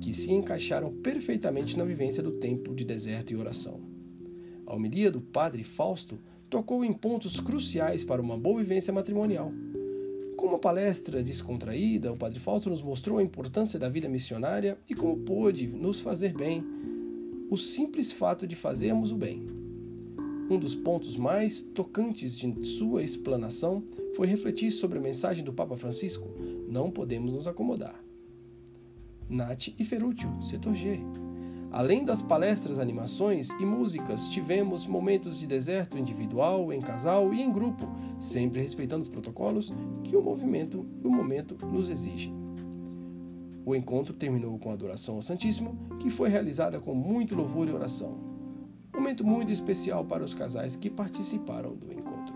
que 0.00 0.14
se 0.14 0.32
encaixaram 0.32 0.90
perfeitamente 0.90 1.76
na 1.76 1.84
vivência 1.84 2.22
do 2.22 2.32
tempo 2.32 2.74
de 2.74 2.86
deserto 2.86 3.34
e 3.34 3.36
oração. 3.36 3.78
A 4.66 4.74
homilia 4.74 5.10
do 5.10 5.20
Padre 5.20 5.62
Fausto 5.62 6.18
tocou 6.48 6.82
em 6.82 6.92
pontos 6.92 7.38
cruciais 7.38 8.02
para 8.02 8.22
uma 8.22 8.38
boa 8.38 8.60
vivência 8.60 8.94
matrimonial 8.94 9.52
uma 10.48 10.58
palestra 10.58 11.22
descontraída, 11.22 12.12
o 12.12 12.16
Padre 12.16 12.38
Fausto 12.38 12.70
nos 12.70 12.82
mostrou 12.82 13.18
a 13.18 13.22
importância 13.22 13.78
da 13.78 13.88
vida 13.88 14.08
missionária 14.08 14.78
e 14.88 14.94
como 14.94 15.18
pôde 15.18 15.66
nos 15.66 16.00
fazer 16.00 16.32
bem, 16.32 16.64
o 17.50 17.56
simples 17.56 18.12
fato 18.12 18.46
de 18.46 18.56
fazermos 18.56 19.12
o 19.12 19.16
bem. 19.16 19.44
Um 20.50 20.58
dos 20.58 20.74
pontos 20.74 21.16
mais 21.16 21.60
tocantes 21.60 22.36
de 22.36 22.64
sua 22.64 23.02
explanação 23.02 23.84
foi 24.16 24.26
refletir 24.26 24.72
sobre 24.72 24.98
a 24.98 25.02
mensagem 25.02 25.44
do 25.44 25.52
Papa 25.52 25.76
Francisco: 25.76 26.26
não 26.68 26.90
podemos 26.90 27.32
nos 27.32 27.46
acomodar. 27.46 28.02
Nath 29.28 29.68
e 29.78 29.84
Ferúcio, 29.84 30.42
setor 30.42 30.74
G. 30.74 30.98
Além 31.70 32.04
das 32.04 32.22
palestras, 32.22 32.78
animações 32.78 33.50
e 33.50 33.64
músicas, 33.64 34.28
tivemos 34.28 34.86
momentos 34.86 35.38
de 35.38 35.46
deserto 35.46 35.98
individual, 35.98 36.72
em 36.72 36.80
casal 36.80 37.34
e 37.34 37.42
em 37.42 37.52
grupo, 37.52 37.86
sempre 38.18 38.62
respeitando 38.62 39.02
os 39.02 39.08
protocolos 39.08 39.70
que 40.02 40.16
o 40.16 40.22
movimento 40.22 40.86
e 41.02 41.06
o 41.06 41.10
momento 41.10 41.56
nos 41.66 41.90
exigem. 41.90 42.34
O 43.66 43.74
encontro 43.74 44.14
terminou 44.14 44.58
com 44.58 44.70
a 44.70 44.72
adoração 44.72 45.16
ao 45.16 45.22
Santíssimo, 45.22 45.76
que 46.00 46.08
foi 46.08 46.30
realizada 46.30 46.80
com 46.80 46.94
muito 46.94 47.36
louvor 47.36 47.68
e 47.68 47.72
oração. 47.72 48.16
Momento 48.94 49.26
muito 49.26 49.52
especial 49.52 50.06
para 50.06 50.24
os 50.24 50.32
casais 50.32 50.74
que 50.74 50.88
participaram 50.88 51.76
do 51.76 51.92
encontro. 51.92 52.34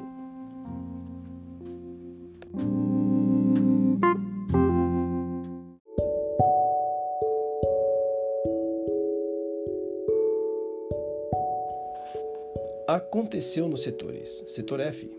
Aconteceu 13.33 13.67
nos 13.67 13.83
setores. 13.83 14.45
Setor 14.47 14.79
F. 14.81 15.11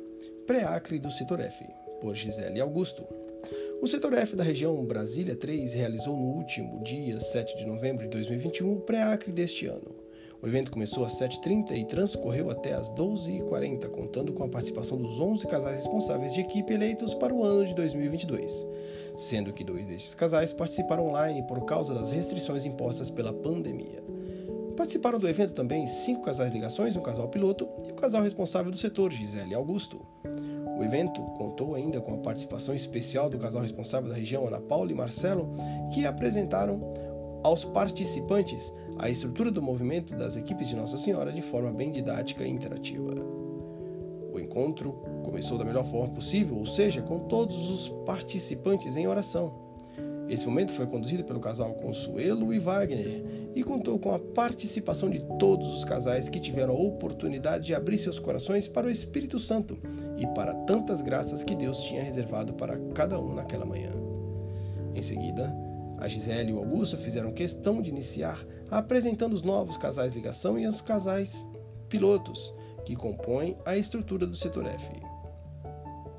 Pré-acre 0.46 1.00
do 1.00 1.10
Setor 1.10 1.40
F, 1.40 1.66
por 2.00 2.16
Gisele 2.16 2.62
Augusto. 2.62 3.04
O 3.82 3.88
Setor 3.88 4.14
F 4.14 4.36
da 4.36 4.44
região 4.44 4.86
Brasília 4.86 5.36
3 5.36 5.74
realizou 5.74 6.16
no 6.16 6.28
último 6.28 6.84
dia 6.84 7.20
7 7.20 7.58
de 7.58 7.66
novembro 7.66 8.04
de 8.04 8.10
2021 8.10 8.72
o 8.72 8.82
pré-acre 8.82 9.32
deste 9.32 9.66
ano. 9.66 9.96
O 10.44 10.46
evento 10.46 10.70
começou 10.70 11.04
às 11.04 11.20
7h30 11.20 11.72
e 11.72 11.86
transcorreu 11.86 12.52
até 12.52 12.74
às 12.74 12.92
12h40, 12.92 13.90
contando 13.90 14.32
com 14.32 14.44
a 14.44 14.48
participação 14.50 15.02
dos 15.02 15.20
11 15.20 15.48
casais 15.48 15.78
responsáveis 15.78 16.36
de 16.36 16.42
equipe 16.42 16.72
eleitos 16.72 17.16
para 17.16 17.34
o 17.34 17.44
ano 17.44 17.66
de 17.66 17.74
2022, 17.74 18.64
sendo 19.18 19.52
que 19.52 19.64
dois 19.64 19.88
destes 19.88 20.14
casais 20.14 20.54
participaram 20.54 21.08
online 21.08 21.42
por 21.48 21.66
causa 21.66 21.96
das 21.96 22.12
restrições 22.12 22.64
impostas 22.64 23.10
pela 23.10 23.34
pandemia. 23.34 24.13
Participaram 24.76 25.20
do 25.20 25.30
evento 25.30 25.54
também 25.54 25.86
cinco 25.86 26.24
casais 26.24 26.52
ligações, 26.52 26.96
um 26.96 27.02
casal 27.02 27.28
piloto 27.28 27.68
e 27.88 27.92
o 27.92 27.96
casal 27.96 28.24
responsável 28.24 28.72
do 28.72 28.78
setor, 28.78 29.12
Gisele 29.12 29.54
Augusto. 29.54 30.02
O 30.78 30.84
evento 30.84 31.22
contou 31.38 31.76
ainda 31.76 32.02
com 32.02 32.16
a 32.16 32.18
participação 32.18 32.74
especial 32.74 33.30
do 33.30 33.38
casal 33.38 33.62
responsável 33.62 34.10
da 34.10 34.16
região, 34.16 34.48
Ana 34.48 34.60
Paula 34.60 34.92
e 34.92 34.96
Marcelo, 34.96 35.56
que 35.94 36.06
apresentaram 36.06 36.80
aos 37.44 37.64
participantes 37.64 38.74
a 38.98 39.10
estrutura 39.10 39.52
do 39.52 39.62
movimento 39.62 40.16
das 40.16 40.36
equipes 40.36 40.68
de 40.68 40.76
Nossa 40.76 40.98
Senhora 40.98 41.32
de 41.32 41.42
forma 41.42 41.72
bem 41.72 41.92
didática 41.92 42.44
e 42.44 42.50
interativa. 42.50 43.14
O 44.34 44.40
encontro 44.40 44.94
começou 45.24 45.60
da 45.60 45.66
melhor 45.66 45.86
forma 45.86 46.16
possível, 46.16 46.58
ou 46.58 46.66
seja, 46.66 47.02
com 47.02 47.20
todos 47.20 47.70
os 47.70 47.90
participantes 48.06 48.96
em 48.96 49.08
oração. 49.08 49.54
Esse 50.28 50.48
momento 50.48 50.72
foi 50.72 50.88
conduzido 50.88 51.24
pelo 51.24 51.40
casal 51.40 51.74
Consuelo 51.76 52.52
e 52.54 52.58
Wagner 52.58 53.43
e 53.56 53.64
contou 53.64 54.00
com 54.00 54.12
a 54.12 54.20
participação 54.20 55.10
de 55.10 55.20
todos 55.38 55.74
os 55.74 55.86
casais 55.86 56.30
que 56.30 56.40
tiveram 56.40 56.74
a 56.74 56.80
oportunidade 56.80 57.66
de 57.66 57.76
abrir 57.76 58.00
seus 58.00 58.20
corações 58.20 58.68
para 58.68 58.88
o 58.88 58.90
Espírito 58.90 59.40
Santo 59.40 59.78
e 60.18 60.26
para 60.28 60.54
tantas 60.54 61.02
graças 61.02 61.44
que 61.44 61.56
Deus 61.56 61.82
tinha 61.82 62.04
reservado 62.04 62.54
para 62.54 62.78
cada 62.94 63.20
um 63.20 63.34
naquela 63.34 63.66
manhã. 63.66 63.92
Em 64.94 65.02
seguida, 65.02 65.56
a 65.98 66.08
Gisele 66.08 66.52
e 66.52 66.54
o 66.54 66.58
Augusto 66.58 66.98
fizeram 66.98 67.32
questão 67.32 67.82
de 67.82 67.90
iniciar 67.90 68.46
apresentando 68.70 69.34
os 69.34 69.44
novos 69.44 69.78
casais 69.78 70.14
ligação 70.14 70.58
e 70.58 70.66
os 70.66 70.82
casais 70.82 71.48
pilotos, 71.88 72.54
que 72.86 72.96
compõem 72.96 73.56
a 73.66 73.78
estrutura 73.78 74.26
do 74.26 74.36
setor 74.36 74.66
F. 74.66 74.92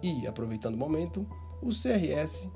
E, 0.02 0.26
aproveitando 0.26 0.74
o 0.74 0.78
momento, 0.78 1.26
o 1.60 1.70
CRS 1.70 2.48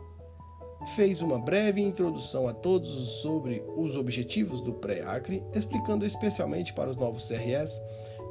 fez 0.94 1.20
uma 1.20 1.38
breve 1.38 1.80
introdução 1.80 2.47
a 2.47 2.52
todos 2.52 2.88
sobre 3.20 3.64
os 3.76 3.97
objetivos 3.97 4.61
do 4.61 4.73
pré-ACRE, 4.73 5.42
explicando 5.54 6.06
especialmente 6.06 6.73
para 6.73 6.90
os 6.90 6.97
novos 6.97 7.28
CRS 7.28 7.82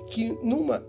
que 0.09 0.29
numa, 0.41 0.83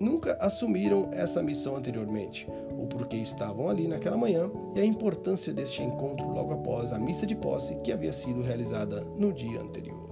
nunca 0.00 0.36
assumiram 0.40 1.10
essa 1.12 1.42
missão 1.42 1.76
anteriormente, 1.76 2.48
o 2.78 2.86
porquê 2.86 3.16
estavam 3.16 3.68
ali 3.68 3.86
naquela 3.86 4.16
manhã 4.16 4.50
e 4.74 4.80
a 4.80 4.84
importância 4.84 5.52
deste 5.52 5.82
encontro 5.82 6.28
logo 6.28 6.52
após 6.54 6.92
a 6.92 6.98
missa 6.98 7.26
de 7.26 7.34
posse 7.34 7.76
que 7.76 7.92
havia 7.92 8.12
sido 8.12 8.42
realizada 8.42 9.00
no 9.16 9.32
dia 9.32 9.60
anterior. 9.60 10.06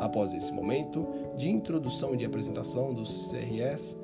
Após 0.00 0.34
esse 0.34 0.52
momento 0.52 1.06
de 1.36 1.48
introdução 1.48 2.14
e 2.14 2.18
de 2.18 2.26
apresentação 2.26 2.92
dos 2.92 3.30
CRS, 3.30 3.98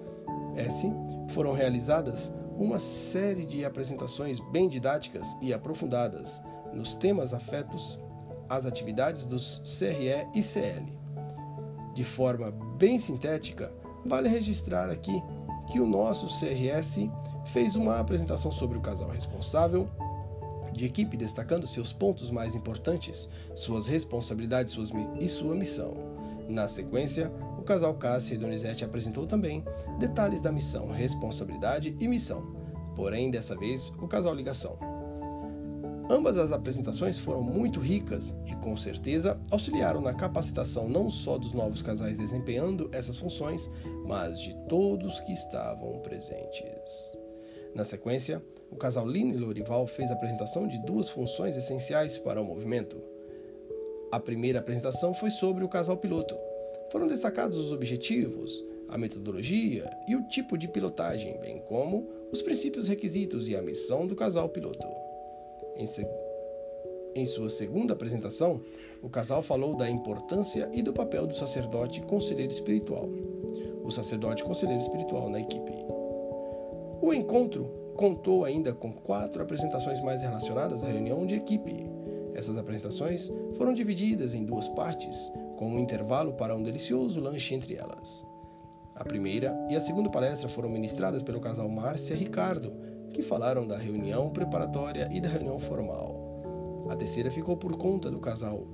S, 0.56 0.90
foram 1.28 1.52
realizadas 1.52 2.34
uma 2.60 2.78
série 2.78 3.46
de 3.46 3.64
apresentações 3.64 4.38
bem 4.38 4.68
didáticas 4.68 5.34
e 5.40 5.50
aprofundadas 5.50 6.42
nos 6.74 6.94
temas 6.94 7.32
afetos 7.32 7.98
às 8.50 8.66
atividades 8.66 9.24
dos 9.24 9.62
CRE 9.78 10.28
e 10.34 10.42
CL. 10.42 10.92
De 11.94 12.04
forma 12.04 12.50
bem 12.76 12.98
sintética, 12.98 13.72
vale 14.04 14.28
registrar 14.28 14.90
aqui 14.90 15.22
que 15.72 15.80
o 15.80 15.86
nosso 15.86 16.26
CRS 16.26 17.08
fez 17.46 17.76
uma 17.76 17.98
apresentação 17.98 18.52
sobre 18.52 18.76
o 18.76 18.82
casal 18.82 19.08
responsável 19.08 19.88
de 20.70 20.84
equipe, 20.84 21.16
destacando 21.16 21.66
seus 21.66 21.94
pontos 21.94 22.30
mais 22.30 22.54
importantes, 22.54 23.30
suas 23.54 23.86
responsabilidades 23.86 24.74
suas, 24.74 24.92
e 25.18 25.28
sua 25.28 25.54
missão. 25.54 25.94
Na 26.46 26.68
sequência, 26.68 27.32
casal 27.70 27.94
Cássia 27.94 28.34
e 28.34 28.36
Donizete 28.36 28.84
apresentou 28.84 29.28
também 29.28 29.64
detalhes 30.00 30.40
da 30.40 30.50
missão, 30.50 30.88
responsabilidade 30.88 31.96
e 32.00 32.08
missão, 32.08 32.52
porém 32.96 33.30
dessa 33.30 33.54
vez 33.54 33.90
o 34.02 34.08
casal 34.08 34.34
ligação. 34.34 34.76
Ambas 36.10 36.36
as 36.36 36.50
apresentações 36.50 37.16
foram 37.16 37.44
muito 37.44 37.78
ricas 37.78 38.36
e, 38.44 38.56
com 38.56 38.76
certeza, 38.76 39.40
auxiliaram 39.52 40.00
na 40.00 40.12
capacitação 40.12 40.88
não 40.88 41.08
só 41.08 41.38
dos 41.38 41.52
novos 41.52 41.80
casais 41.80 42.18
desempenhando 42.18 42.90
essas 42.92 43.16
funções, 43.16 43.70
mas 44.04 44.40
de 44.40 44.52
todos 44.68 45.20
que 45.20 45.32
estavam 45.32 46.00
presentes. 46.00 46.92
Na 47.72 47.84
sequência, 47.84 48.42
o 48.68 48.74
casal 48.74 49.06
Lina 49.06 49.32
e 49.32 49.36
Lorival 49.36 49.86
fez 49.86 50.10
a 50.10 50.14
apresentação 50.14 50.66
de 50.66 50.76
duas 50.84 51.08
funções 51.08 51.56
essenciais 51.56 52.18
para 52.18 52.42
o 52.42 52.44
movimento. 52.44 53.00
A 54.10 54.18
primeira 54.18 54.58
apresentação 54.58 55.14
foi 55.14 55.30
sobre 55.30 55.62
o 55.62 55.68
casal 55.68 55.96
piloto, 55.96 56.34
foram 56.90 57.06
destacados 57.06 57.56
os 57.56 57.72
objetivos, 57.72 58.64
a 58.88 58.98
metodologia 58.98 59.88
e 60.08 60.16
o 60.16 60.28
tipo 60.28 60.58
de 60.58 60.68
pilotagem, 60.68 61.38
bem 61.40 61.60
como 61.60 62.08
os 62.32 62.42
princípios 62.42 62.88
requisitos 62.88 63.48
e 63.48 63.56
a 63.56 63.62
missão 63.62 64.06
do 64.06 64.16
casal 64.16 64.48
piloto. 64.48 64.86
Em, 65.76 65.86
se... 65.86 66.06
em 67.14 67.24
sua 67.24 67.48
segunda 67.48 67.92
apresentação, 67.92 68.60
o 69.00 69.08
casal 69.08 69.42
falou 69.42 69.76
da 69.76 69.88
importância 69.88 70.68
e 70.72 70.82
do 70.82 70.92
papel 70.92 71.26
do 71.26 71.34
sacerdote 71.34 72.00
conselheiro 72.02 72.52
espiritual, 72.52 73.08
o 73.82 73.90
sacerdote 73.90 74.44
conselheiro 74.44 74.82
espiritual 74.82 75.30
na 75.30 75.40
equipe. 75.40 75.72
O 77.00 77.14
encontro 77.14 77.92
contou 77.96 78.44
ainda 78.44 78.72
com 78.72 78.92
quatro 78.92 79.42
apresentações 79.42 80.00
mais 80.00 80.22
relacionadas 80.22 80.82
à 80.82 80.88
reunião 80.88 81.26
de 81.26 81.34
equipe. 81.34 81.86
Essas 82.34 82.56
apresentações 82.56 83.30
foram 83.56 83.72
divididas 83.72 84.34
em 84.34 84.44
duas 84.44 84.68
partes, 84.68 85.32
com 85.60 85.74
um 85.74 85.78
intervalo 85.78 86.32
para 86.32 86.56
um 86.56 86.62
delicioso 86.62 87.20
lanche 87.20 87.54
entre 87.54 87.76
elas. 87.76 88.24
A 88.94 89.04
primeira 89.04 89.54
e 89.68 89.76
a 89.76 89.80
segunda 89.80 90.08
palestra 90.08 90.48
foram 90.48 90.70
ministradas 90.70 91.22
pelo 91.22 91.38
casal 91.38 91.68
Márcia 91.68 92.14
e 92.14 92.16
Ricardo, 92.16 92.72
que 93.12 93.20
falaram 93.20 93.66
da 93.66 93.76
reunião 93.76 94.30
preparatória 94.30 95.10
e 95.12 95.20
da 95.20 95.28
reunião 95.28 95.58
formal. 95.58 96.86
A 96.88 96.96
terceira 96.96 97.30
ficou 97.30 97.58
por 97.58 97.76
conta 97.76 98.10
do 98.10 98.18
casal 98.20 98.66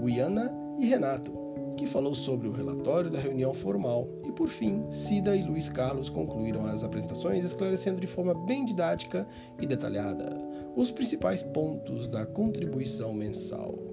Wiana 0.00 0.50
e 0.78 0.86
Renato, 0.86 1.30
que 1.76 1.84
falou 1.84 2.14
sobre 2.14 2.48
o 2.48 2.52
relatório 2.52 3.10
da 3.10 3.18
reunião 3.18 3.52
formal, 3.52 4.08
e 4.26 4.32
por 4.32 4.48
fim, 4.48 4.90
Cida 4.90 5.36
e 5.36 5.42
Luiz 5.42 5.68
Carlos 5.68 6.08
concluíram 6.08 6.64
as 6.64 6.82
apresentações 6.82 7.44
esclarecendo 7.44 8.00
de 8.00 8.06
forma 8.06 8.32
bem 8.46 8.64
didática 8.64 9.28
e 9.60 9.66
detalhada 9.66 10.40
os 10.74 10.90
principais 10.90 11.42
pontos 11.42 12.08
da 12.08 12.24
contribuição 12.24 13.12
mensal. 13.12 13.89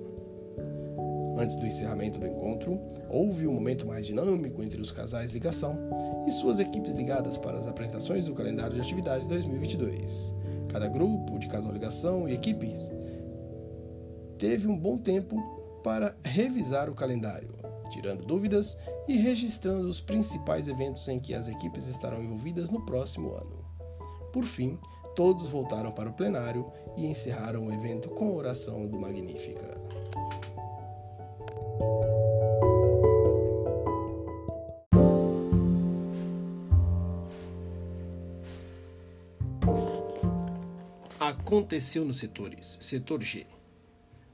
Antes 1.37 1.55
do 1.55 1.67
encerramento 1.67 2.19
do 2.19 2.25
encontro, 2.25 2.81
houve 3.07 3.47
um 3.47 3.53
momento 3.53 3.85
mais 3.85 4.07
dinâmico 4.07 4.63
entre 4.63 4.81
os 4.81 4.91
casais 4.91 5.31
ligação 5.31 5.77
e 6.27 6.31
suas 6.31 6.57
equipes 6.57 6.93
ligadas 6.93 7.37
para 7.37 7.59
as 7.59 7.67
apresentações 7.67 8.25
do 8.25 8.33
calendário 8.33 8.73
de 8.73 8.81
atividade 8.81 9.23
2022. 9.27 10.33
Cada 10.67 10.87
grupo 10.87 11.37
de 11.37 11.47
casal 11.47 11.71
ligação 11.71 12.27
e 12.27 12.33
equipes 12.33 12.89
teve 14.39 14.67
um 14.67 14.75
bom 14.75 14.97
tempo 14.97 15.37
para 15.83 16.17
revisar 16.23 16.89
o 16.89 16.95
calendário, 16.95 17.53
tirando 17.91 18.25
dúvidas 18.25 18.75
e 19.07 19.15
registrando 19.15 19.87
os 19.87 20.01
principais 20.01 20.67
eventos 20.67 21.07
em 21.07 21.19
que 21.19 21.35
as 21.35 21.47
equipes 21.47 21.87
estarão 21.87 22.23
envolvidas 22.23 22.71
no 22.71 22.83
próximo 22.83 23.33
ano. 23.33 23.63
Por 24.33 24.43
fim, 24.43 24.79
todos 25.15 25.49
voltaram 25.49 25.91
para 25.91 26.09
o 26.09 26.13
plenário 26.13 26.65
e 26.95 27.05
encerraram 27.05 27.67
o 27.67 27.71
evento 27.71 28.09
com 28.09 28.27
a 28.27 28.33
oração 28.33 28.87
do 28.87 28.99
Magnífica. 28.99 29.86
Aconteceu 41.57 42.05
nos 42.05 42.17
setores. 42.17 42.77
Setor 42.79 43.23
G. 43.23 43.47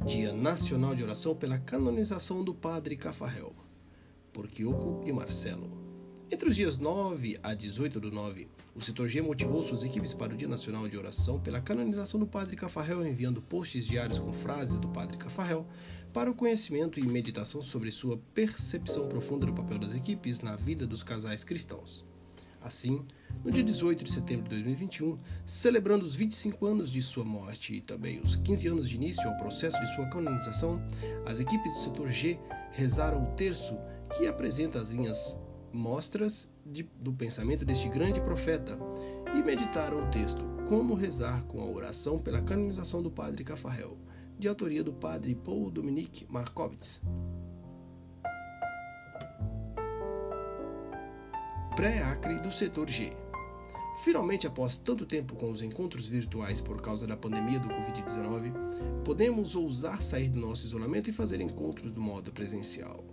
Dia 0.05 0.33
Nacional 0.33 0.93
de 0.93 1.03
Oração 1.03 1.33
pela 1.33 1.57
canonização 1.57 2.43
do 2.43 2.53
Padre 2.53 2.97
Cafarel, 2.97 3.55
por 4.33 4.45
Kyoko 4.49 5.01
e 5.05 5.11
Marcelo. 5.13 5.71
Entre 6.29 6.49
os 6.49 6.53
dias 6.53 6.77
9 6.77 7.39
a 7.41 7.53
18 7.53 7.97
do 8.01 8.11
9, 8.11 8.49
o 8.75 8.81
setor 8.81 9.07
G 9.07 9.21
motivou 9.21 9.63
suas 9.63 9.85
equipes 9.85 10.13
para 10.13 10.33
o 10.33 10.37
Dia 10.37 10.49
Nacional 10.49 10.89
de 10.89 10.97
Oração 10.97 11.39
pela 11.39 11.61
canonização 11.61 12.19
do 12.19 12.27
Padre 12.27 12.57
Cafarel, 12.57 13.07
enviando 13.07 13.41
posts 13.41 13.85
diários 13.85 14.19
com 14.19 14.33
frases 14.33 14.77
do 14.77 14.89
Padre 14.89 15.17
Cafarel 15.17 15.65
para 16.11 16.29
o 16.29 16.35
conhecimento 16.35 16.99
e 16.99 17.07
meditação 17.07 17.61
sobre 17.61 17.89
sua 17.89 18.19
percepção 18.33 19.07
profunda 19.07 19.45
do 19.45 19.53
papel 19.53 19.79
das 19.79 19.95
equipes 19.95 20.41
na 20.41 20.57
vida 20.57 20.85
dos 20.85 21.03
casais 21.03 21.45
cristãos. 21.45 22.03
Assim, 22.63 23.05
no 23.43 23.51
dia 23.51 23.61
18 23.61 24.05
de 24.05 24.11
setembro 24.11 24.43
de 24.43 24.51
2021, 24.51 25.19
celebrando 25.45 26.05
os 26.05 26.15
25 26.15 26.65
anos 26.65 26.89
de 26.89 27.01
sua 27.01 27.25
morte 27.25 27.73
e 27.75 27.81
também 27.81 28.21
os 28.21 28.37
15 28.37 28.67
anos 28.67 28.89
de 28.89 28.95
início 28.95 29.27
ao 29.27 29.37
processo 29.37 29.77
de 29.81 29.93
sua 29.93 30.09
canonização, 30.09 30.81
as 31.25 31.41
equipes 31.41 31.73
do 31.73 31.79
setor 31.79 32.09
G 32.09 32.39
rezaram 32.71 33.21
o 33.21 33.35
terço 33.35 33.77
que 34.15 34.27
apresenta 34.27 34.79
as 34.79 34.89
linhas 34.91 35.37
mostras 35.73 36.49
de, 36.65 36.83
do 37.01 37.11
pensamento 37.11 37.65
deste 37.65 37.89
grande 37.89 38.21
profeta 38.21 38.77
e 39.35 39.43
meditaram 39.43 40.07
o 40.07 40.11
texto 40.11 40.45
Como 40.69 40.93
rezar 40.93 41.43
com 41.43 41.59
a 41.59 41.65
oração 41.65 42.19
pela 42.19 42.41
canonização 42.41 43.03
do 43.03 43.11
padre 43.11 43.43
Cafarel, 43.43 43.97
de 44.39 44.47
autoria 44.47 44.83
do 44.83 44.93
padre 44.93 45.35
Paul 45.35 45.69
Dominique 45.69 46.25
Markovitz. 46.29 47.03
Pré-acre 51.75 52.39
do 52.39 52.51
setor 52.51 52.87
G. 52.87 53.13
Finalmente, 54.03 54.45
após 54.45 54.77
tanto 54.77 55.07
tempo 55.07 55.35
com 55.35 55.49
os 55.49 55.61
encontros 55.61 56.07
virtuais 56.07 56.61
por 56.61 56.79
causa 56.81 57.07
da 57.07 57.17
pandemia 57.17 57.59
do 57.59 57.67
Covid-19, 57.67 58.53
podemos 59.03 59.55
ousar 59.55 60.01
sair 60.01 60.29
do 60.29 60.39
nosso 60.39 60.67
isolamento 60.67 61.09
e 61.09 61.13
fazer 61.13 61.41
encontros 61.41 61.91
do 61.91 62.01
modo 62.01 62.31
presencial. 62.31 63.03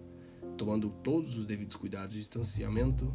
tomando 0.59 0.90
todos 0.90 1.38
os 1.38 1.46
devidos 1.46 1.75
cuidados 1.75 2.14
de 2.14 2.18
distanciamento, 2.18 3.11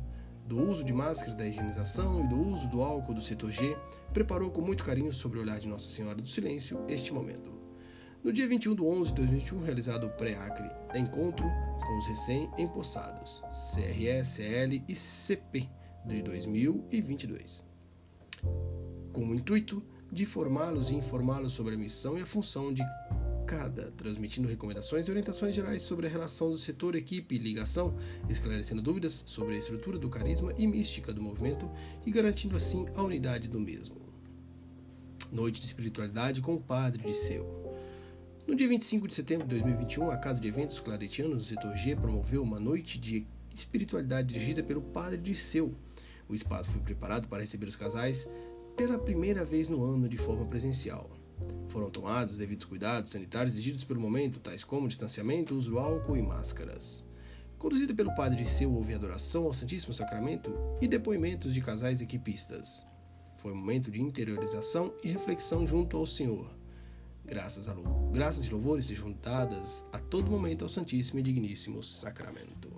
do 0.47 0.59
uso 0.67 0.83
de 0.83 0.91
máscara, 0.91 1.35
da 1.35 1.45
higienização 1.45 2.23
e 2.23 2.27
do 2.27 2.41
uso 2.41 2.67
do 2.67 2.81
álcool 2.81 3.13
do 3.13 3.21
setor 3.21 3.51
G, 3.51 3.77
preparou 4.11 4.49
com 4.49 4.61
muito 4.61 4.83
carinho 4.83 5.13
sobre 5.13 5.37
o 5.37 5.41
olhar 5.43 5.59
de 5.59 5.67
Nossa 5.67 5.87
Senhora 5.87 6.19
do 6.19 6.27
Silêncio 6.27 6.83
este 6.87 7.13
momento. 7.13 7.51
No 8.23 8.33
dia 8.33 8.47
21 8.47 8.73
de 8.73 8.81
11 8.81 9.09
de 9.09 9.15
2021, 9.17 9.63
realizado 9.63 10.07
o 10.07 10.09
pré-acre, 10.09 10.71
encontro 10.95 11.45
com 11.85 11.97
os 11.97 12.07
recém-empossados, 12.07 13.43
CRE, 13.73 14.25
CL 14.25 14.83
e 14.87 14.95
CP 14.95 15.69
de 16.05 16.21
2022, 16.21 17.65
com 19.13 19.27
o 19.27 19.35
intuito 19.35 19.83
de 20.11 20.25
formá-los 20.25 20.89
e 20.89 20.95
informá-los 20.95 21.53
sobre 21.53 21.75
a 21.75 21.77
missão 21.77 22.17
e 22.17 22.21
a 22.21 22.25
função 22.25 22.73
de 22.73 22.83
cada, 23.45 23.91
transmitindo 23.91 24.47
recomendações 24.47 25.07
e 25.07 25.11
orientações 25.11 25.53
gerais 25.53 25.83
sobre 25.83 26.07
a 26.07 26.09
relação 26.09 26.49
do 26.49 26.57
setor, 26.57 26.95
equipe 26.95 27.35
e 27.35 27.39
ligação, 27.39 27.95
esclarecendo 28.27 28.81
dúvidas 28.81 29.23
sobre 29.25 29.55
a 29.55 29.59
estrutura 29.59 29.99
do 29.99 30.09
carisma 30.09 30.53
e 30.57 30.65
mística 30.65 31.13
do 31.13 31.21
movimento 31.21 31.69
e 32.05 32.11
garantindo 32.11 32.57
assim 32.57 32.87
a 32.95 33.03
unidade 33.03 33.47
do 33.47 33.59
mesmo. 33.59 33.95
Noite 35.31 35.61
de 35.61 35.67
espiritualidade 35.67 36.41
com 36.41 36.55
o 36.55 36.61
Padre 36.61 37.03
de 37.03 37.13
Seu. 37.13 37.64
No 38.47 38.53
dia 38.53 38.67
25 38.67 39.07
de 39.07 39.15
setembro 39.15 39.47
de 39.47 39.55
2021, 39.55 40.11
a 40.11 40.17
Casa 40.17 40.39
de 40.39 40.47
Eventos 40.47 40.79
Claretianos 40.79 41.47
setor 41.47 41.75
G 41.75 41.95
promoveu 41.95 42.43
uma 42.43 42.59
noite 42.59 42.99
de 42.99 43.25
espiritualidade 43.51 44.27
dirigida 44.27 44.61
pelo 44.61 44.83
Padre 44.83 45.17
de 45.17 45.33
Seu. 45.33 45.73
O 46.29 46.35
espaço 46.35 46.69
foi 46.69 46.79
preparado 46.79 47.27
para 47.27 47.41
receber 47.41 47.65
os 47.65 47.75
casais 47.75 48.29
pela 48.77 48.99
primeira 48.99 49.43
vez 49.43 49.67
no 49.67 49.83
ano 49.83 50.07
de 50.07 50.15
forma 50.15 50.45
presencial. 50.45 51.09
Foram 51.69 51.89
tomados 51.89 52.33
os 52.33 52.37
devidos 52.37 52.65
cuidados 52.65 53.13
sanitários 53.13 53.55
exigidos 53.55 53.83
pelo 53.83 53.99
momento, 53.99 54.39
tais 54.39 54.63
como 54.63 54.87
distanciamento, 54.87 55.55
uso 55.55 55.71
do 55.71 55.79
álcool 55.79 56.15
e 56.15 56.21
máscaras. 56.21 57.03
Conduzida 57.57 57.95
pelo 57.95 58.13
Padre 58.13 58.45
Seu, 58.45 58.71
houve 58.71 58.93
adoração 58.93 59.45
ao 59.45 59.53
Santíssimo 59.53 59.91
Sacramento 59.91 60.53
e 60.79 60.87
depoimentos 60.87 61.51
de 61.51 61.61
casais 61.61 61.99
equipistas. 61.99 62.85
Foi 63.37 63.51
um 63.51 63.57
momento 63.57 63.89
de 63.89 63.99
interiorização 63.99 64.93
e 65.03 65.07
reflexão 65.07 65.67
junto 65.67 65.97
ao 65.97 66.05
Senhor 66.05 66.63
Graças, 67.25 67.67
a, 67.67 67.75
graças 68.11 68.45
e 68.45 68.49
louvores 68.49 68.85
sejam 68.85 69.11
dadas 69.11 69.83
a 69.91 69.97
todo 69.97 70.29
momento 70.29 70.63
ao 70.63 70.69
Santíssimo 70.69 71.19
e 71.19 71.23
Digníssimo 71.23 71.81
Sacramento. 71.81 72.71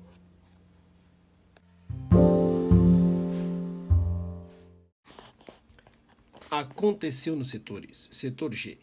Aconteceu 6.49 7.35
nos 7.35 7.49
setores. 7.49 8.07
Setor 8.11 8.53
G. 8.53 8.77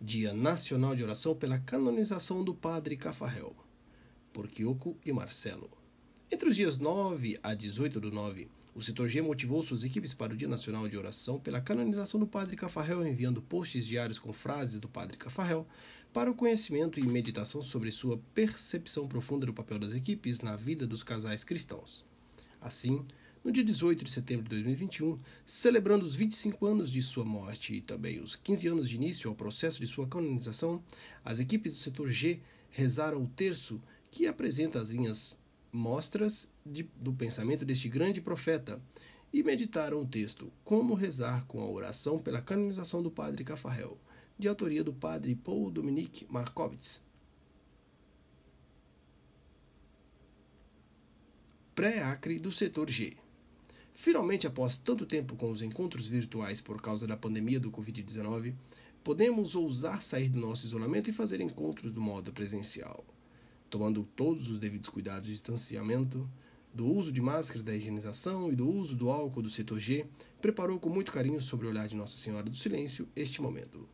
Dia 0.00 0.34
Nacional 0.34 0.96
de 0.96 1.04
Oração 1.04 1.32
pela 1.32 1.60
canonização 1.60 2.42
do 2.42 2.52
Padre 2.52 2.96
Cafarel, 2.96 3.54
por 4.32 4.48
Kiyoko 4.48 4.96
e 5.06 5.12
Marcelo. 5.12 5.70
Entre 6.30 6.48
os 6.48 6.56
dias 6.56 6.76
9 6.76 7.38
a 7.40 7.54
18 7.54 8.00
do 8.00 8.10
9, 8.10 8.48
o 8.74 8.80
setor 8.80 9.08
G 9.08 9.20
motivou 9.20 9.62
suas 9.62 9.84
equipes 9.84 10.14
para 10.14 10.32
o 10.32 10.36
Dia 10.36 10.48
Nacional 10.48 10.88
de 10.88 10.96
Oração 10.96 11.38
pela 11.38 11.60
canonização 11.60 12.18
do 12.18 12.26
Padre 12.26 12.56
Cafarel, 12.56 13.06
enviando 13.06 13.42
posts 13.42 13.86
diários 13.86 14.18
com 14.18 14.32
frases 14.32 14.80
do 14.80 14.88
Padre 14.88 15.18
Cafarel 15.18 15.66
para 16.12 16.30
o 16.30 16.34
conhecimento 16.34 16.98
e 16.98 17.06
meditação 17.06 17.62
sobre 17.62 17.90
sua 17.90 18.18
percepção 18.34 19.06
profunda 19.06 19.44
do 19.44 19.52
papel 19.52 19.78
das 19.78 19.94
equipes 19.94 20.40
na 20.40 20.56
vida 20.56 20.86
dos 20.86 21.02
casais 21.02 21.44
cristãos. 21.44 22.04
Assim, 22.60 23.04
no 23.44 23.50
dia 23.50 23.64
18 23.64 24.04
de 24.04 24.10
setembro 24.10 24.44
de 24.44 24.50
2021, 24.50 25.18
celebrando 25.44 26.04
os 26.04 26.14
25 26.14 26.64
anos 26.64 26.90
de 26.90 27.02
sua 27.02 27.24
morte 27.24 27.74
e 27.74 27.80
também 27.80 28.20
os 28.20 28.36
15 28.36 28.68
anos 28.68 28.88
de 28.88 28.96
início 28.96 29.28
ao 29.28 29.36
processo 29.36 29.80
de 29.80 29.86
sua 29.86 30.06
canonização, 30.06 30.82
as 31.24 31.40
equipes 31.40 31.72
do 31.72 31.78
setor 31.78 32.10
G 32.10 32.40
rezaram 32.70 33.22
o 33.22 33.28
terço 33.28 33.82
que 34.10 34.26
apresenta 34.26 34.80
as 34.80 34.90
linhas 34.90 35.41
mostras 35.72 36.50
de, 36.64 36.82
do 36.94 37.14
pensamento 37.14 37.64
deste 37.64 37.88
grande 37.88 38.20
profeta 38.20 38.78
e 39.32 39.42
meditaram 39.42 40.02
o 40.02 40.06
texto 40.06 40.52
Como 40.62 40.92
rezar 40.92 41.46
com 41.46 41.60
a 41.60 41.68
oração 41.68 42.18
pela 42.18 42.42
canonização 42.42 43.02
do 43.02 43.10
padre 43.10 43.42
Cafarel, 43.42 43.98
de 44.38 44.46
autoria 44.46 44.84
do 44.84 44.92
padre 44.92 45.34
Paul 45.34 45.70
Dominique 45.70 46.26
Markovitz. 46.28 47.02
Pré-Acre 51.74 52.38
do 52.38 52.52
setor 52.52 52.90
G. 52.90 53.16
Finalmente, 53.94 54.46
após 54.46 54.76
tanto 54.76 55.06
tempo 55.06 55.36
com 55.36 55.50
os 55.50 55.62
encontros 55.62 56.06
virtuais 56.06 56.60
por 56.60 56.82
causa 56.82 57.06
da 57.06 57.16
pandemia 57.16 57.58
do 57.58 57.70
Covid-19, 57.70 58.54
podemos 59.02 59.54
ousar 59.54 60.02
sair 60.02 60.28
do 60.28 60.38
nosso 60.38 60.66
isolamento 60.66 61.08
e 61.08 61.14
fazer 61.14 61.40
encontros 61.40 61.90
do 61.90 62.00
modo 62.00 62.30
presencial 62.30 63.02
tomando 63.72 64.06
todos 64.14 64.48
os 64.48 64.60
devidos 64.60 64.90
cuidados 64.90 65.26
de 65.26 65.32
distanciamento, 65.32 66.28
do 66.74 66.86
uso 66.86 67.10
de 67.10 67.22
máscara, 67.22 67.62
da 67.62 67.74
higienização 67.74 68.52
e 68.52 68.54
do 68.54 68.68
uso 68.68 68.94
do 68.94 69.10
álcool 69.10 69.40
do 69.40 69.48
setor 69.48 69.80
G, 69.80 70.04
preparou 70.42 70.78
com 70.78 70.90
muito 70.90 71.10
carinho 71.10 71.40
sobre 71.40 71.66
o 71.66 71.70
olhar 71.70 71.88
de 71.88 71.96
Nossa 71.96 72.18
Senhora 72.18 72.50
do 72.50 72.54
Silêncio 72.54 73.08
este 73.16 73.40
momento. 73.40 73.88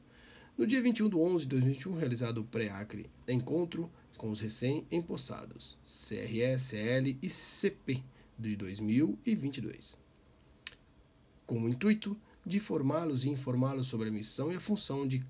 No 0.56 0.66
dia 0.66 0.82
21 0.82 1.08
de 1.08 1.14
11 1.14 1.42
de 1.44 1.48
2021, 1.50 1.94
realizado 1.94 2.38
o 2.38 2.44
pré-acre, 2.44 3.08
encontro 3.28 3.88
com 4.16 4.32
os 4.32 4.40
recém-empossados, 4.40 5.78
CRE, 5.84 6.58
CL 6.58 7.16
e 7.22 7.30
CP 7.30 8.02
de 8.36 8.56
2022, 8.56 9.96
com 11.46 11.62
o 11.62 11.68
intuito 11.68 12.16
de 12.44 12.58
formá-los 12.58 13.24
e 13.24 13.28
informá-los 13.28 13.86
sobre 13.86 14.08
a 14.08 14.12
missão 14.12 14.52
e 14.52 14.56
a 14.56 14.60
função 14.60 15.06
de 15.06 15.24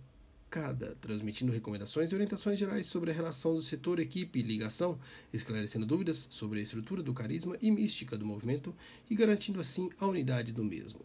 cada, 0.50 0.94
transmitindo 0.96 1.52
recomendações 1.52 2.10
e 2.10 2.14
orientações 2.14 2.58
gerais 2.58 2.86
sobre 2.86 3.10
a 3.10 3.14
relação 3.14 3.54
do 3.54 3.62
setor, 3.62 4.00
equipe 4.00 4.38
e 4.38 4.42
ligação, 4.42 4.98
esclarecendo 5.32 5.86
dúvidas 5.86 6.26
sobre 6.30 6.60
a 6.60 6.62
estrutura 6.62 7.02
do 7.02 7.14
carisma 7.14 7.56
e 7.60 7.70
mística 7.70 8.16
do 8.16 8.26
movimento 8.26 8.74
e 9.10 9.14
garantindo 9.14 9.60
assim 9.60 9.90
a 9.98 10.06
unidade 10.06 10.52
do 10.52 10.64
mesmo. 10.64 11.00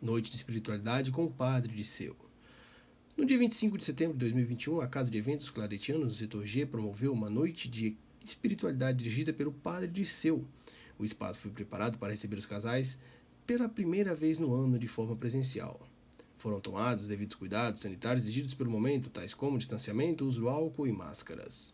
Noite 0.00 0.30
de 0.30 0.36
espiritualidade 0.36 1.10
com 1.10 1.24
o 1.24 1.30
Padre 1.30 1.74
de 1.74 1.84
Seu. 1.84 2.16
No 3.16 3.24
dia 3.24 3.38
25 3.38 3.78
de 3.78 3.84
setembro 3.84 4.14
de 4.14 4.20
2021, 4.20 4.80
a 4.80 4.88
Casa 4.88 5.10
de 5.10 5.18
Eventos 5.18 5.50
Claretianos 5.50 6.08
do 6.08 6.14
setor 6.14 6.44
G 6.44 6.66
promoveu 6.66 7.12
uma 7.12 7.30
noite 7.30 7.68
de 7.68 7.96
espiritualidade 8.24 8.98
dirigida 8.98 9.32
pelo 9.32 9.52
Padre 9.52 9.88
de 9.88 10.04
Seu. 10.04 10.44
O 10.98 11.04
espaço 11.04 11.40
foi 11.40 11.50
preparado 11.50 11.98
para 11.98 12.12
receber 12.12 12.36
os 12.36 12.46
casais 12.46 12.98
pela 13.46 13.68
primeira 13.68 14.14
vez 14.14 14.38
no 14.38 14.52
ano 14.52 14.78
de 14.78 14.88
forma 14.88 15.14
presencial. 15.14 15.80
Foram 16.44 16.60
tomados 16.60 17.08
devidos 17.08 17.34
cuidados 17.36 17.80
sanitários 17.80 18.26
exigidos 18.26 18.52
pelo 18.52 18.70
momento, 18.70 19.08
tais 19.08 19.32
como 19.32 19.56
distanciamento, 19.56 20.26
uso 20.26 20.42
do 20.42 20.48
álcool 20.50 20.86
e 20.86 20.92
máscaras. 20.92 21.72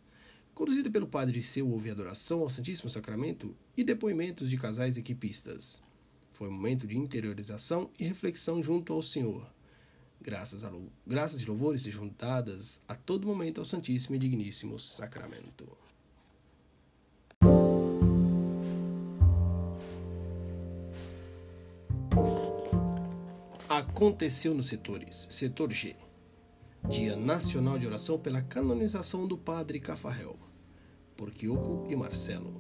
Conduzida 0.55 0.89
pelo 0.89 1.09
padre 1.09 1.43
Seu, 1.43 1.69
houve 1.69 1.91
adoração 1.91 2.39
ao 2.39 2.49
Santíssimo 2.49 2.89
Sacramento 2.89 3.53
e 3.77 3.83
depoimentos 3.83 4.49
de 4.49 4.57
casais 4.57 4.97
equipistas. 4.97 5.83
Foi 6.35 6.47
um 6.47 6.53
momento 6.53 6.87
de 6.87 6.97
interiorização 6.97 7.91
e 7.99 8.05
reflexão 8.05 8.63
junto 8.63 8.93
ao 8.93 9.03
Senhor. 9.03 9.45
Graças, 10.21 10.63
a, 10.63 10.73
graças 11.05 11.43
e 11.43 11.47
louvores 11.47 11.83
sejam 11.83 12.07
dadas 12.17 12.81
a 12.87 12.95
todo 12.95 13.27
momento 13.27 13.59
ao 13.59 13.65
Santíssimo 13.65 14.15
e 14.15 14.21
Digníssimo 14.21 14.79
Sacramento. 14.79 15.67
Aconteceu 23.71 24.53
nos 24.53 24.67
setores. 24.67 25.29
Setor 25.31 25.73
G. 25.73 25.95
Dia 26.89 27.15
Nacional 27.15 27.79
de 27.79 27.87
Oração 27.87 28.19
pela 28.19 28.43
canonização 28.43 29.29
do 29.29 29.39
Padre 29.39 29.79
Cafarel, 29.79 30.37
por 31.17 31.31
Kiyoko 31.31 31.87
e 31.89 31.95
Marcelo. 31.95 32.53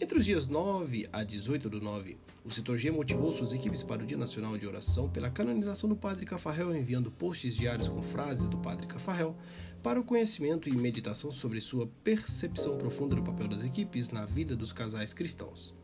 Entre 0.00 0.16
os 0.16 0.24
dias 0.24 0.46
9 0.46 1.10
a 1.12 1.22
18 1.24 1.68
do 1.68 1.78
9, 1.78 2.16
o 2.42 2.50
setor 2.50 2.78
G 2.78 2.90
motivou 2.90 3.34
suas 3.34 3.52
equipes 3.52 3.82
para 3.82 4.02
o 4.02 4.06
Dia 4.06 4.16
Nacional 4.16 4.56
de 4.56 4.66
Oração 4.66 5.10
pela 5.10 5.28
canonização 5.28 5.90
do 5.90 5.94
Padre 5.94 6.24
Cafarel, 6.24 6.74
enviando 6.74 7.10
posts 7.10 7.54
diários 7.54 7.90
com 7.90 8.00
frases 8.00 8.48
do 8.48 8.56
Padre 8.56 8.86
Cafarel 8.86 9.36
para 9.82 10.00
o 10.00 10.04
conhecimento 10.04 10.70
e 10.70 10.72
meditação 10.74 11.30
sobre 11.30 11.60
sua 11.60 11.86
percepção 12.02 12.78
profunda 12.78 13.14
do 13.14 13.22
papel 13.22 13.46
das 13.46 13.62
equipes 13.62 14.08
na 14.08 14.24
vida 14.24 14.56
dos 14.56 14.72
casais 14.72 15.12
cristãos. 15.12 15.74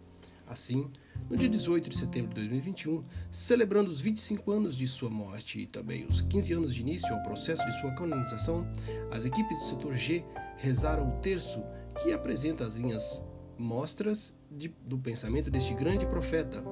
Assim, 0.47 0.91
no 1.29 1.37
dia 1.37 1.49
18 1.49 1.89
de 1.89 1.97
setembro 1.97 2.29
de 2.31 2.41
2021, 2.41 3.05
celebrando 3.31 3.91
os 3.91 4.01
25 4.01 4.51
anos 4.51 4.77
de 4.77 4.87
sua 4.87 5.11
morte 5.11 5.61
e 5.61 5.67
também 5.67 6.05
os 6.05 6.21
15 6.21 6.53
anos 6.53 6.75
de 6.75 6.81
início 6.81 7.13
ao 7.13 7.23
processo 7.23 7.65
de 7.65 7.81
sua 7.81 7.93
canonização, 7.93 8.67
as 9.11 9.25
equipes 9.25 9.59
do 9.59 9.65
setor 9.65 9.95
G 9.95 10.25
rezaram 10.57 11.09
o 11.09 11.21
terço 11.21 11.63
que 12.03 12.13
apresenta 12.13 12.67
as 12.67 12.75
linhas 12.75 13.25
mostras 13.59 14.37
de, 14.51 14.69
do 14.85 14.99
pensamento 14.99 15.51
deste 15.51 15.75
grande 15.75 16.07
profeta 16.07 16.63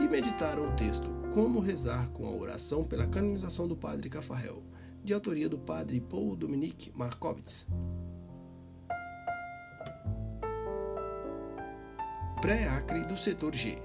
e 0.00 0.08
meditaram 0.08 0.68
o 0.68 0.76
texto 0.76 1.10
Como 1.32 1.60
rezar 1.60 2.08
com 2.10 2.26
a 2.26 2.30
oração 2.30 2.84
pela 2.84 3.06
canonização 3.06 3.66
do 3.66 3.76
padre 3.76 4.10
Cafarel, 4.10 4.62
de 5.02 5.12
autoria 5.12 5.48
do 5.48 5.58
padre 5.58 6.00
Paul 6.00 6.36
Dominique 6.36 6.92
Markovitz. 6.94 7.68
Pré-Acre 12.40 13.06
do 13.06 13.16
setor 13.16 13.54
G. 13.54 13.78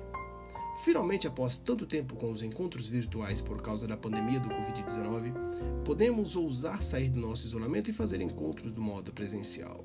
Finalmente, 0.77 1.27
após 1.27 1.57
tanto 1.57 1.87
tempo 1.87 2.15
com 2.15 2.31
os 2.31 2.43
encontros 2.43 2.87
virtuais 2.87 3.41
por 3.41 3.61
causa 3.61 3.87
da 3.87 3.97
pandemia 3.97 4.39
do 4.39 4.49
Covid-19, 4.49 5.33
podemos 5.83 6.35
ousar 6.35 6.83
sair 6.83 7.09
do 7.09 7.19
nosso 7.19 7.47
isolamento 7.47 7.89
e 7.89 7.93
fazer 7.93 8.21
encontros 8.21 8.71
do 8.71 8.81
modo 8.81 9.11
presencial. 9.11 9.83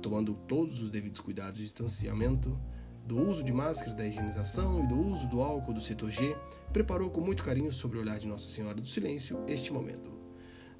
tomando 0.00 0.32
todos 0.32 0.80
os 0.80 0.92
devidos 0.92 1.18
cuidados 1.18 1.58
de 1.58 1.64
distanciamento, 1.64 2.56
do 3.04 3.18
uso 3.20 3.42
de 3.42 3.52
máscara, 3.52 3.94
da 3.94 4.06
higienização 4.06 4.84
e 4.84 4.86
do 4.86 4.94
uso 4.94 5.26
do 5.26 5.42
álcool 5.42 5.72
do 5.72 5.80
setor 5.80 6.10
G, 6.10 6.36
preparou 6.72 7.10
com 7.10 7.20
muito 7.20 7.42
carinho 7.42 7.72
sobre 7.72 7.98
o 7.98 8.00
olhar 8.02 8.20
de 8.20 8.28
Nossa 8.28 8.46
Senhora 8.46 8.80
do 8.80 8.86
Silêncio 8.86 9.42
este 9.48 9.72
momento. 9.72 10.12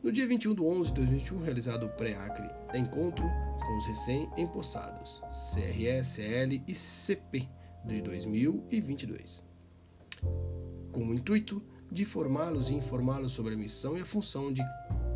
No 0.03 0.13
dia 0.13 0.27
21 0.27 0.55
de 0.55 0.63
11 0.63 0.89
de 0.91 0.95
2021, 0.95 1.43
realizado 1.43 1.87
o 1.87 1.89
pré-acre, 1.89 2.49
encontro 2.79 3.25
com 3.59 3.79
os 3.79 3.87
recém-empossados, 3.87 5.21
CRE, 5.53 6.05
CL 6.05 6.63
e 6.69 6.75
CP 6.75 7.49
de 7.89 8.03
2022, 8.03 9.43
com 10.93 11.07
o 11.07 11.15
intuito 11.15 11.63
de 11.91 12.05
formá-los 12.05 12.69
e 12.69 12.75
informá-los 12.75 13.33
sobre 13.33 13.55
a 13.55 13.57
missão 13.57 13.97
e 13.97 14.03
a 14.03 14.05
função 14.05 14.53
de 14.53 14.63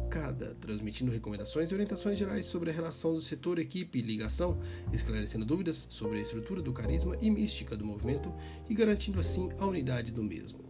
cada, 0.09 0.55
transmitindo 0.55 1.11
recomendações 1.11 1.71
e 1.71 1.75
orientações 1.75 2.19
gerais 2.19 2.47
sobre 2.47 2.71
a 2.71 2.73
relação 2.73 3.15
do 3.15 3.21
setor, 3.21 3.59
equipe 3.59 3.99
e 3.99 4.03
ligação, 4.03 4.59
esclarecendo 4.91 5.45
dúvidas 5.45 5.87
sobre 5.91 6.19
a 6.19 6.23
estrutura 6.23 6.63
do 6.63 6.73
carisma 6.73 7.17
e 7.21 7.31
mística 7.31 7.77
do 7.77 7.85
movimento 7.85 8.33
e 8.69 8.75
garantindo 8.75 9.21
assim 9.21 9.51
a 9.59 9.67
unidade 9.67 10.11
do 10.11 10.23
mesmo. 10.23 10.61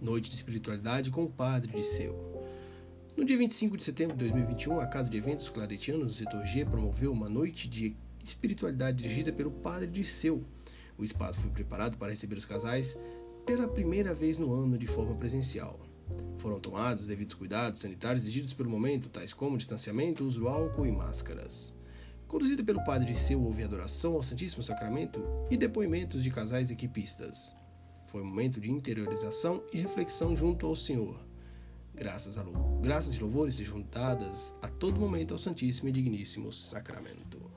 Noite 0.00 0.30
de 0.30 0.36
espiritualidade 0.36 1.10
com 1.10 1.24
o 1.24 1.30
Padre 1.30 1.72
de 1.72 1.82
Seu. 1.82 2.14
No 3.16 3.24
dia 3.24 3.36
25 3.36 3.76
de 3.76 3.82
setembro 3.82 4.16
de 4.16 4.24
2021, 4.24 4.78
a 4.78 4.86
Casa 4.86 5.10
de 5.10 5.16
Eventos 5.16 5.48
Claretianos 5.48 6.06
do 6.06 6.14
setor 6.14 6.44
G 6.44 6.64
promoveu 6.64 7.10
uma 7.10 7.28
noite 7.28 7.68
de 7.68 7.96
espiritualidade 8.22 8.98
dirigida 8.98 9.32
pelo 9.32 9.50
Padre 9.50 9.88
de 9.88 10.04
Seu. 10.04 10.44
O 10.98 11.04
espaço 11.04 11.40
foi 11.40 11.50
preparado 11.50 11.96
para 11.96 12.10
receber 12.10 12.36
os 12.36 12.44
casais 12.44 12.98
pela 13.46 13.68
primeira 13.68 14.12
vez 14.12 14.36
no 14.36 14.52
ano 14.52 14.76
de 14.76 14.86
forma 14.86 15.14
presencial. 15.14 15.78
Foram 16.38 16.58
tomados 16.58 17.06
devidos 17.06 17.34
cuidados 17.34 17.80
sanitários 17.80 18.24
exigidos 18.24 18.52
pelo 18.52 18.68
momento, 18.68 19.08
tais 19.08 19.32
como 19.32 19.56
distanciamento, 19.56 20.24
uso 20.24 20.40
do 20.40 20.48
álcool 20.48 20.86
e 20.86 20.92
máscaras. 20.92 21.72
Conduzida 22.26 22.62
pelo 22.62 22.84
padre 22.84 23.14
Seu, 23.14 23.42
houve 23.42 23.62
adoração 23.62 24.14
ao 24.14 24.22
Santíssimo 24.22 24.62
Sacramento 24.62 25.22
e 25.50 25.56
depoimentos 25.56 26.22
de 26.22 26.30
casais 26.30 26.70
equipistas. 26.70 27.56
Foi 28.08 28.20
um 28.20 28.26
momento 28.26 28.60
de 28.60 28.70
interiorização 28.70 29.62
e 29.72 29.78
reflexão 29.78 30.36
junto 30.36 30.66
ao 30.66 30.76
Senhor. 30.76 31.18
Graças, 31.94 32.36
a, 32.36 32.44
graças 32.82 33.14
e 33.14 33.18
louvores 33.18 33.54
sejam 33.54 33.80
dadas 33.80 34.54
a 34.60 34.68
todo 34.68 35.00
momento 35.00 35.32
ao 35.32 35.38
Santíssimo 35.38 35.88
e 35.88 35.92
Digníssimo 35.92 36.52
Sacramento. 36.52 37.47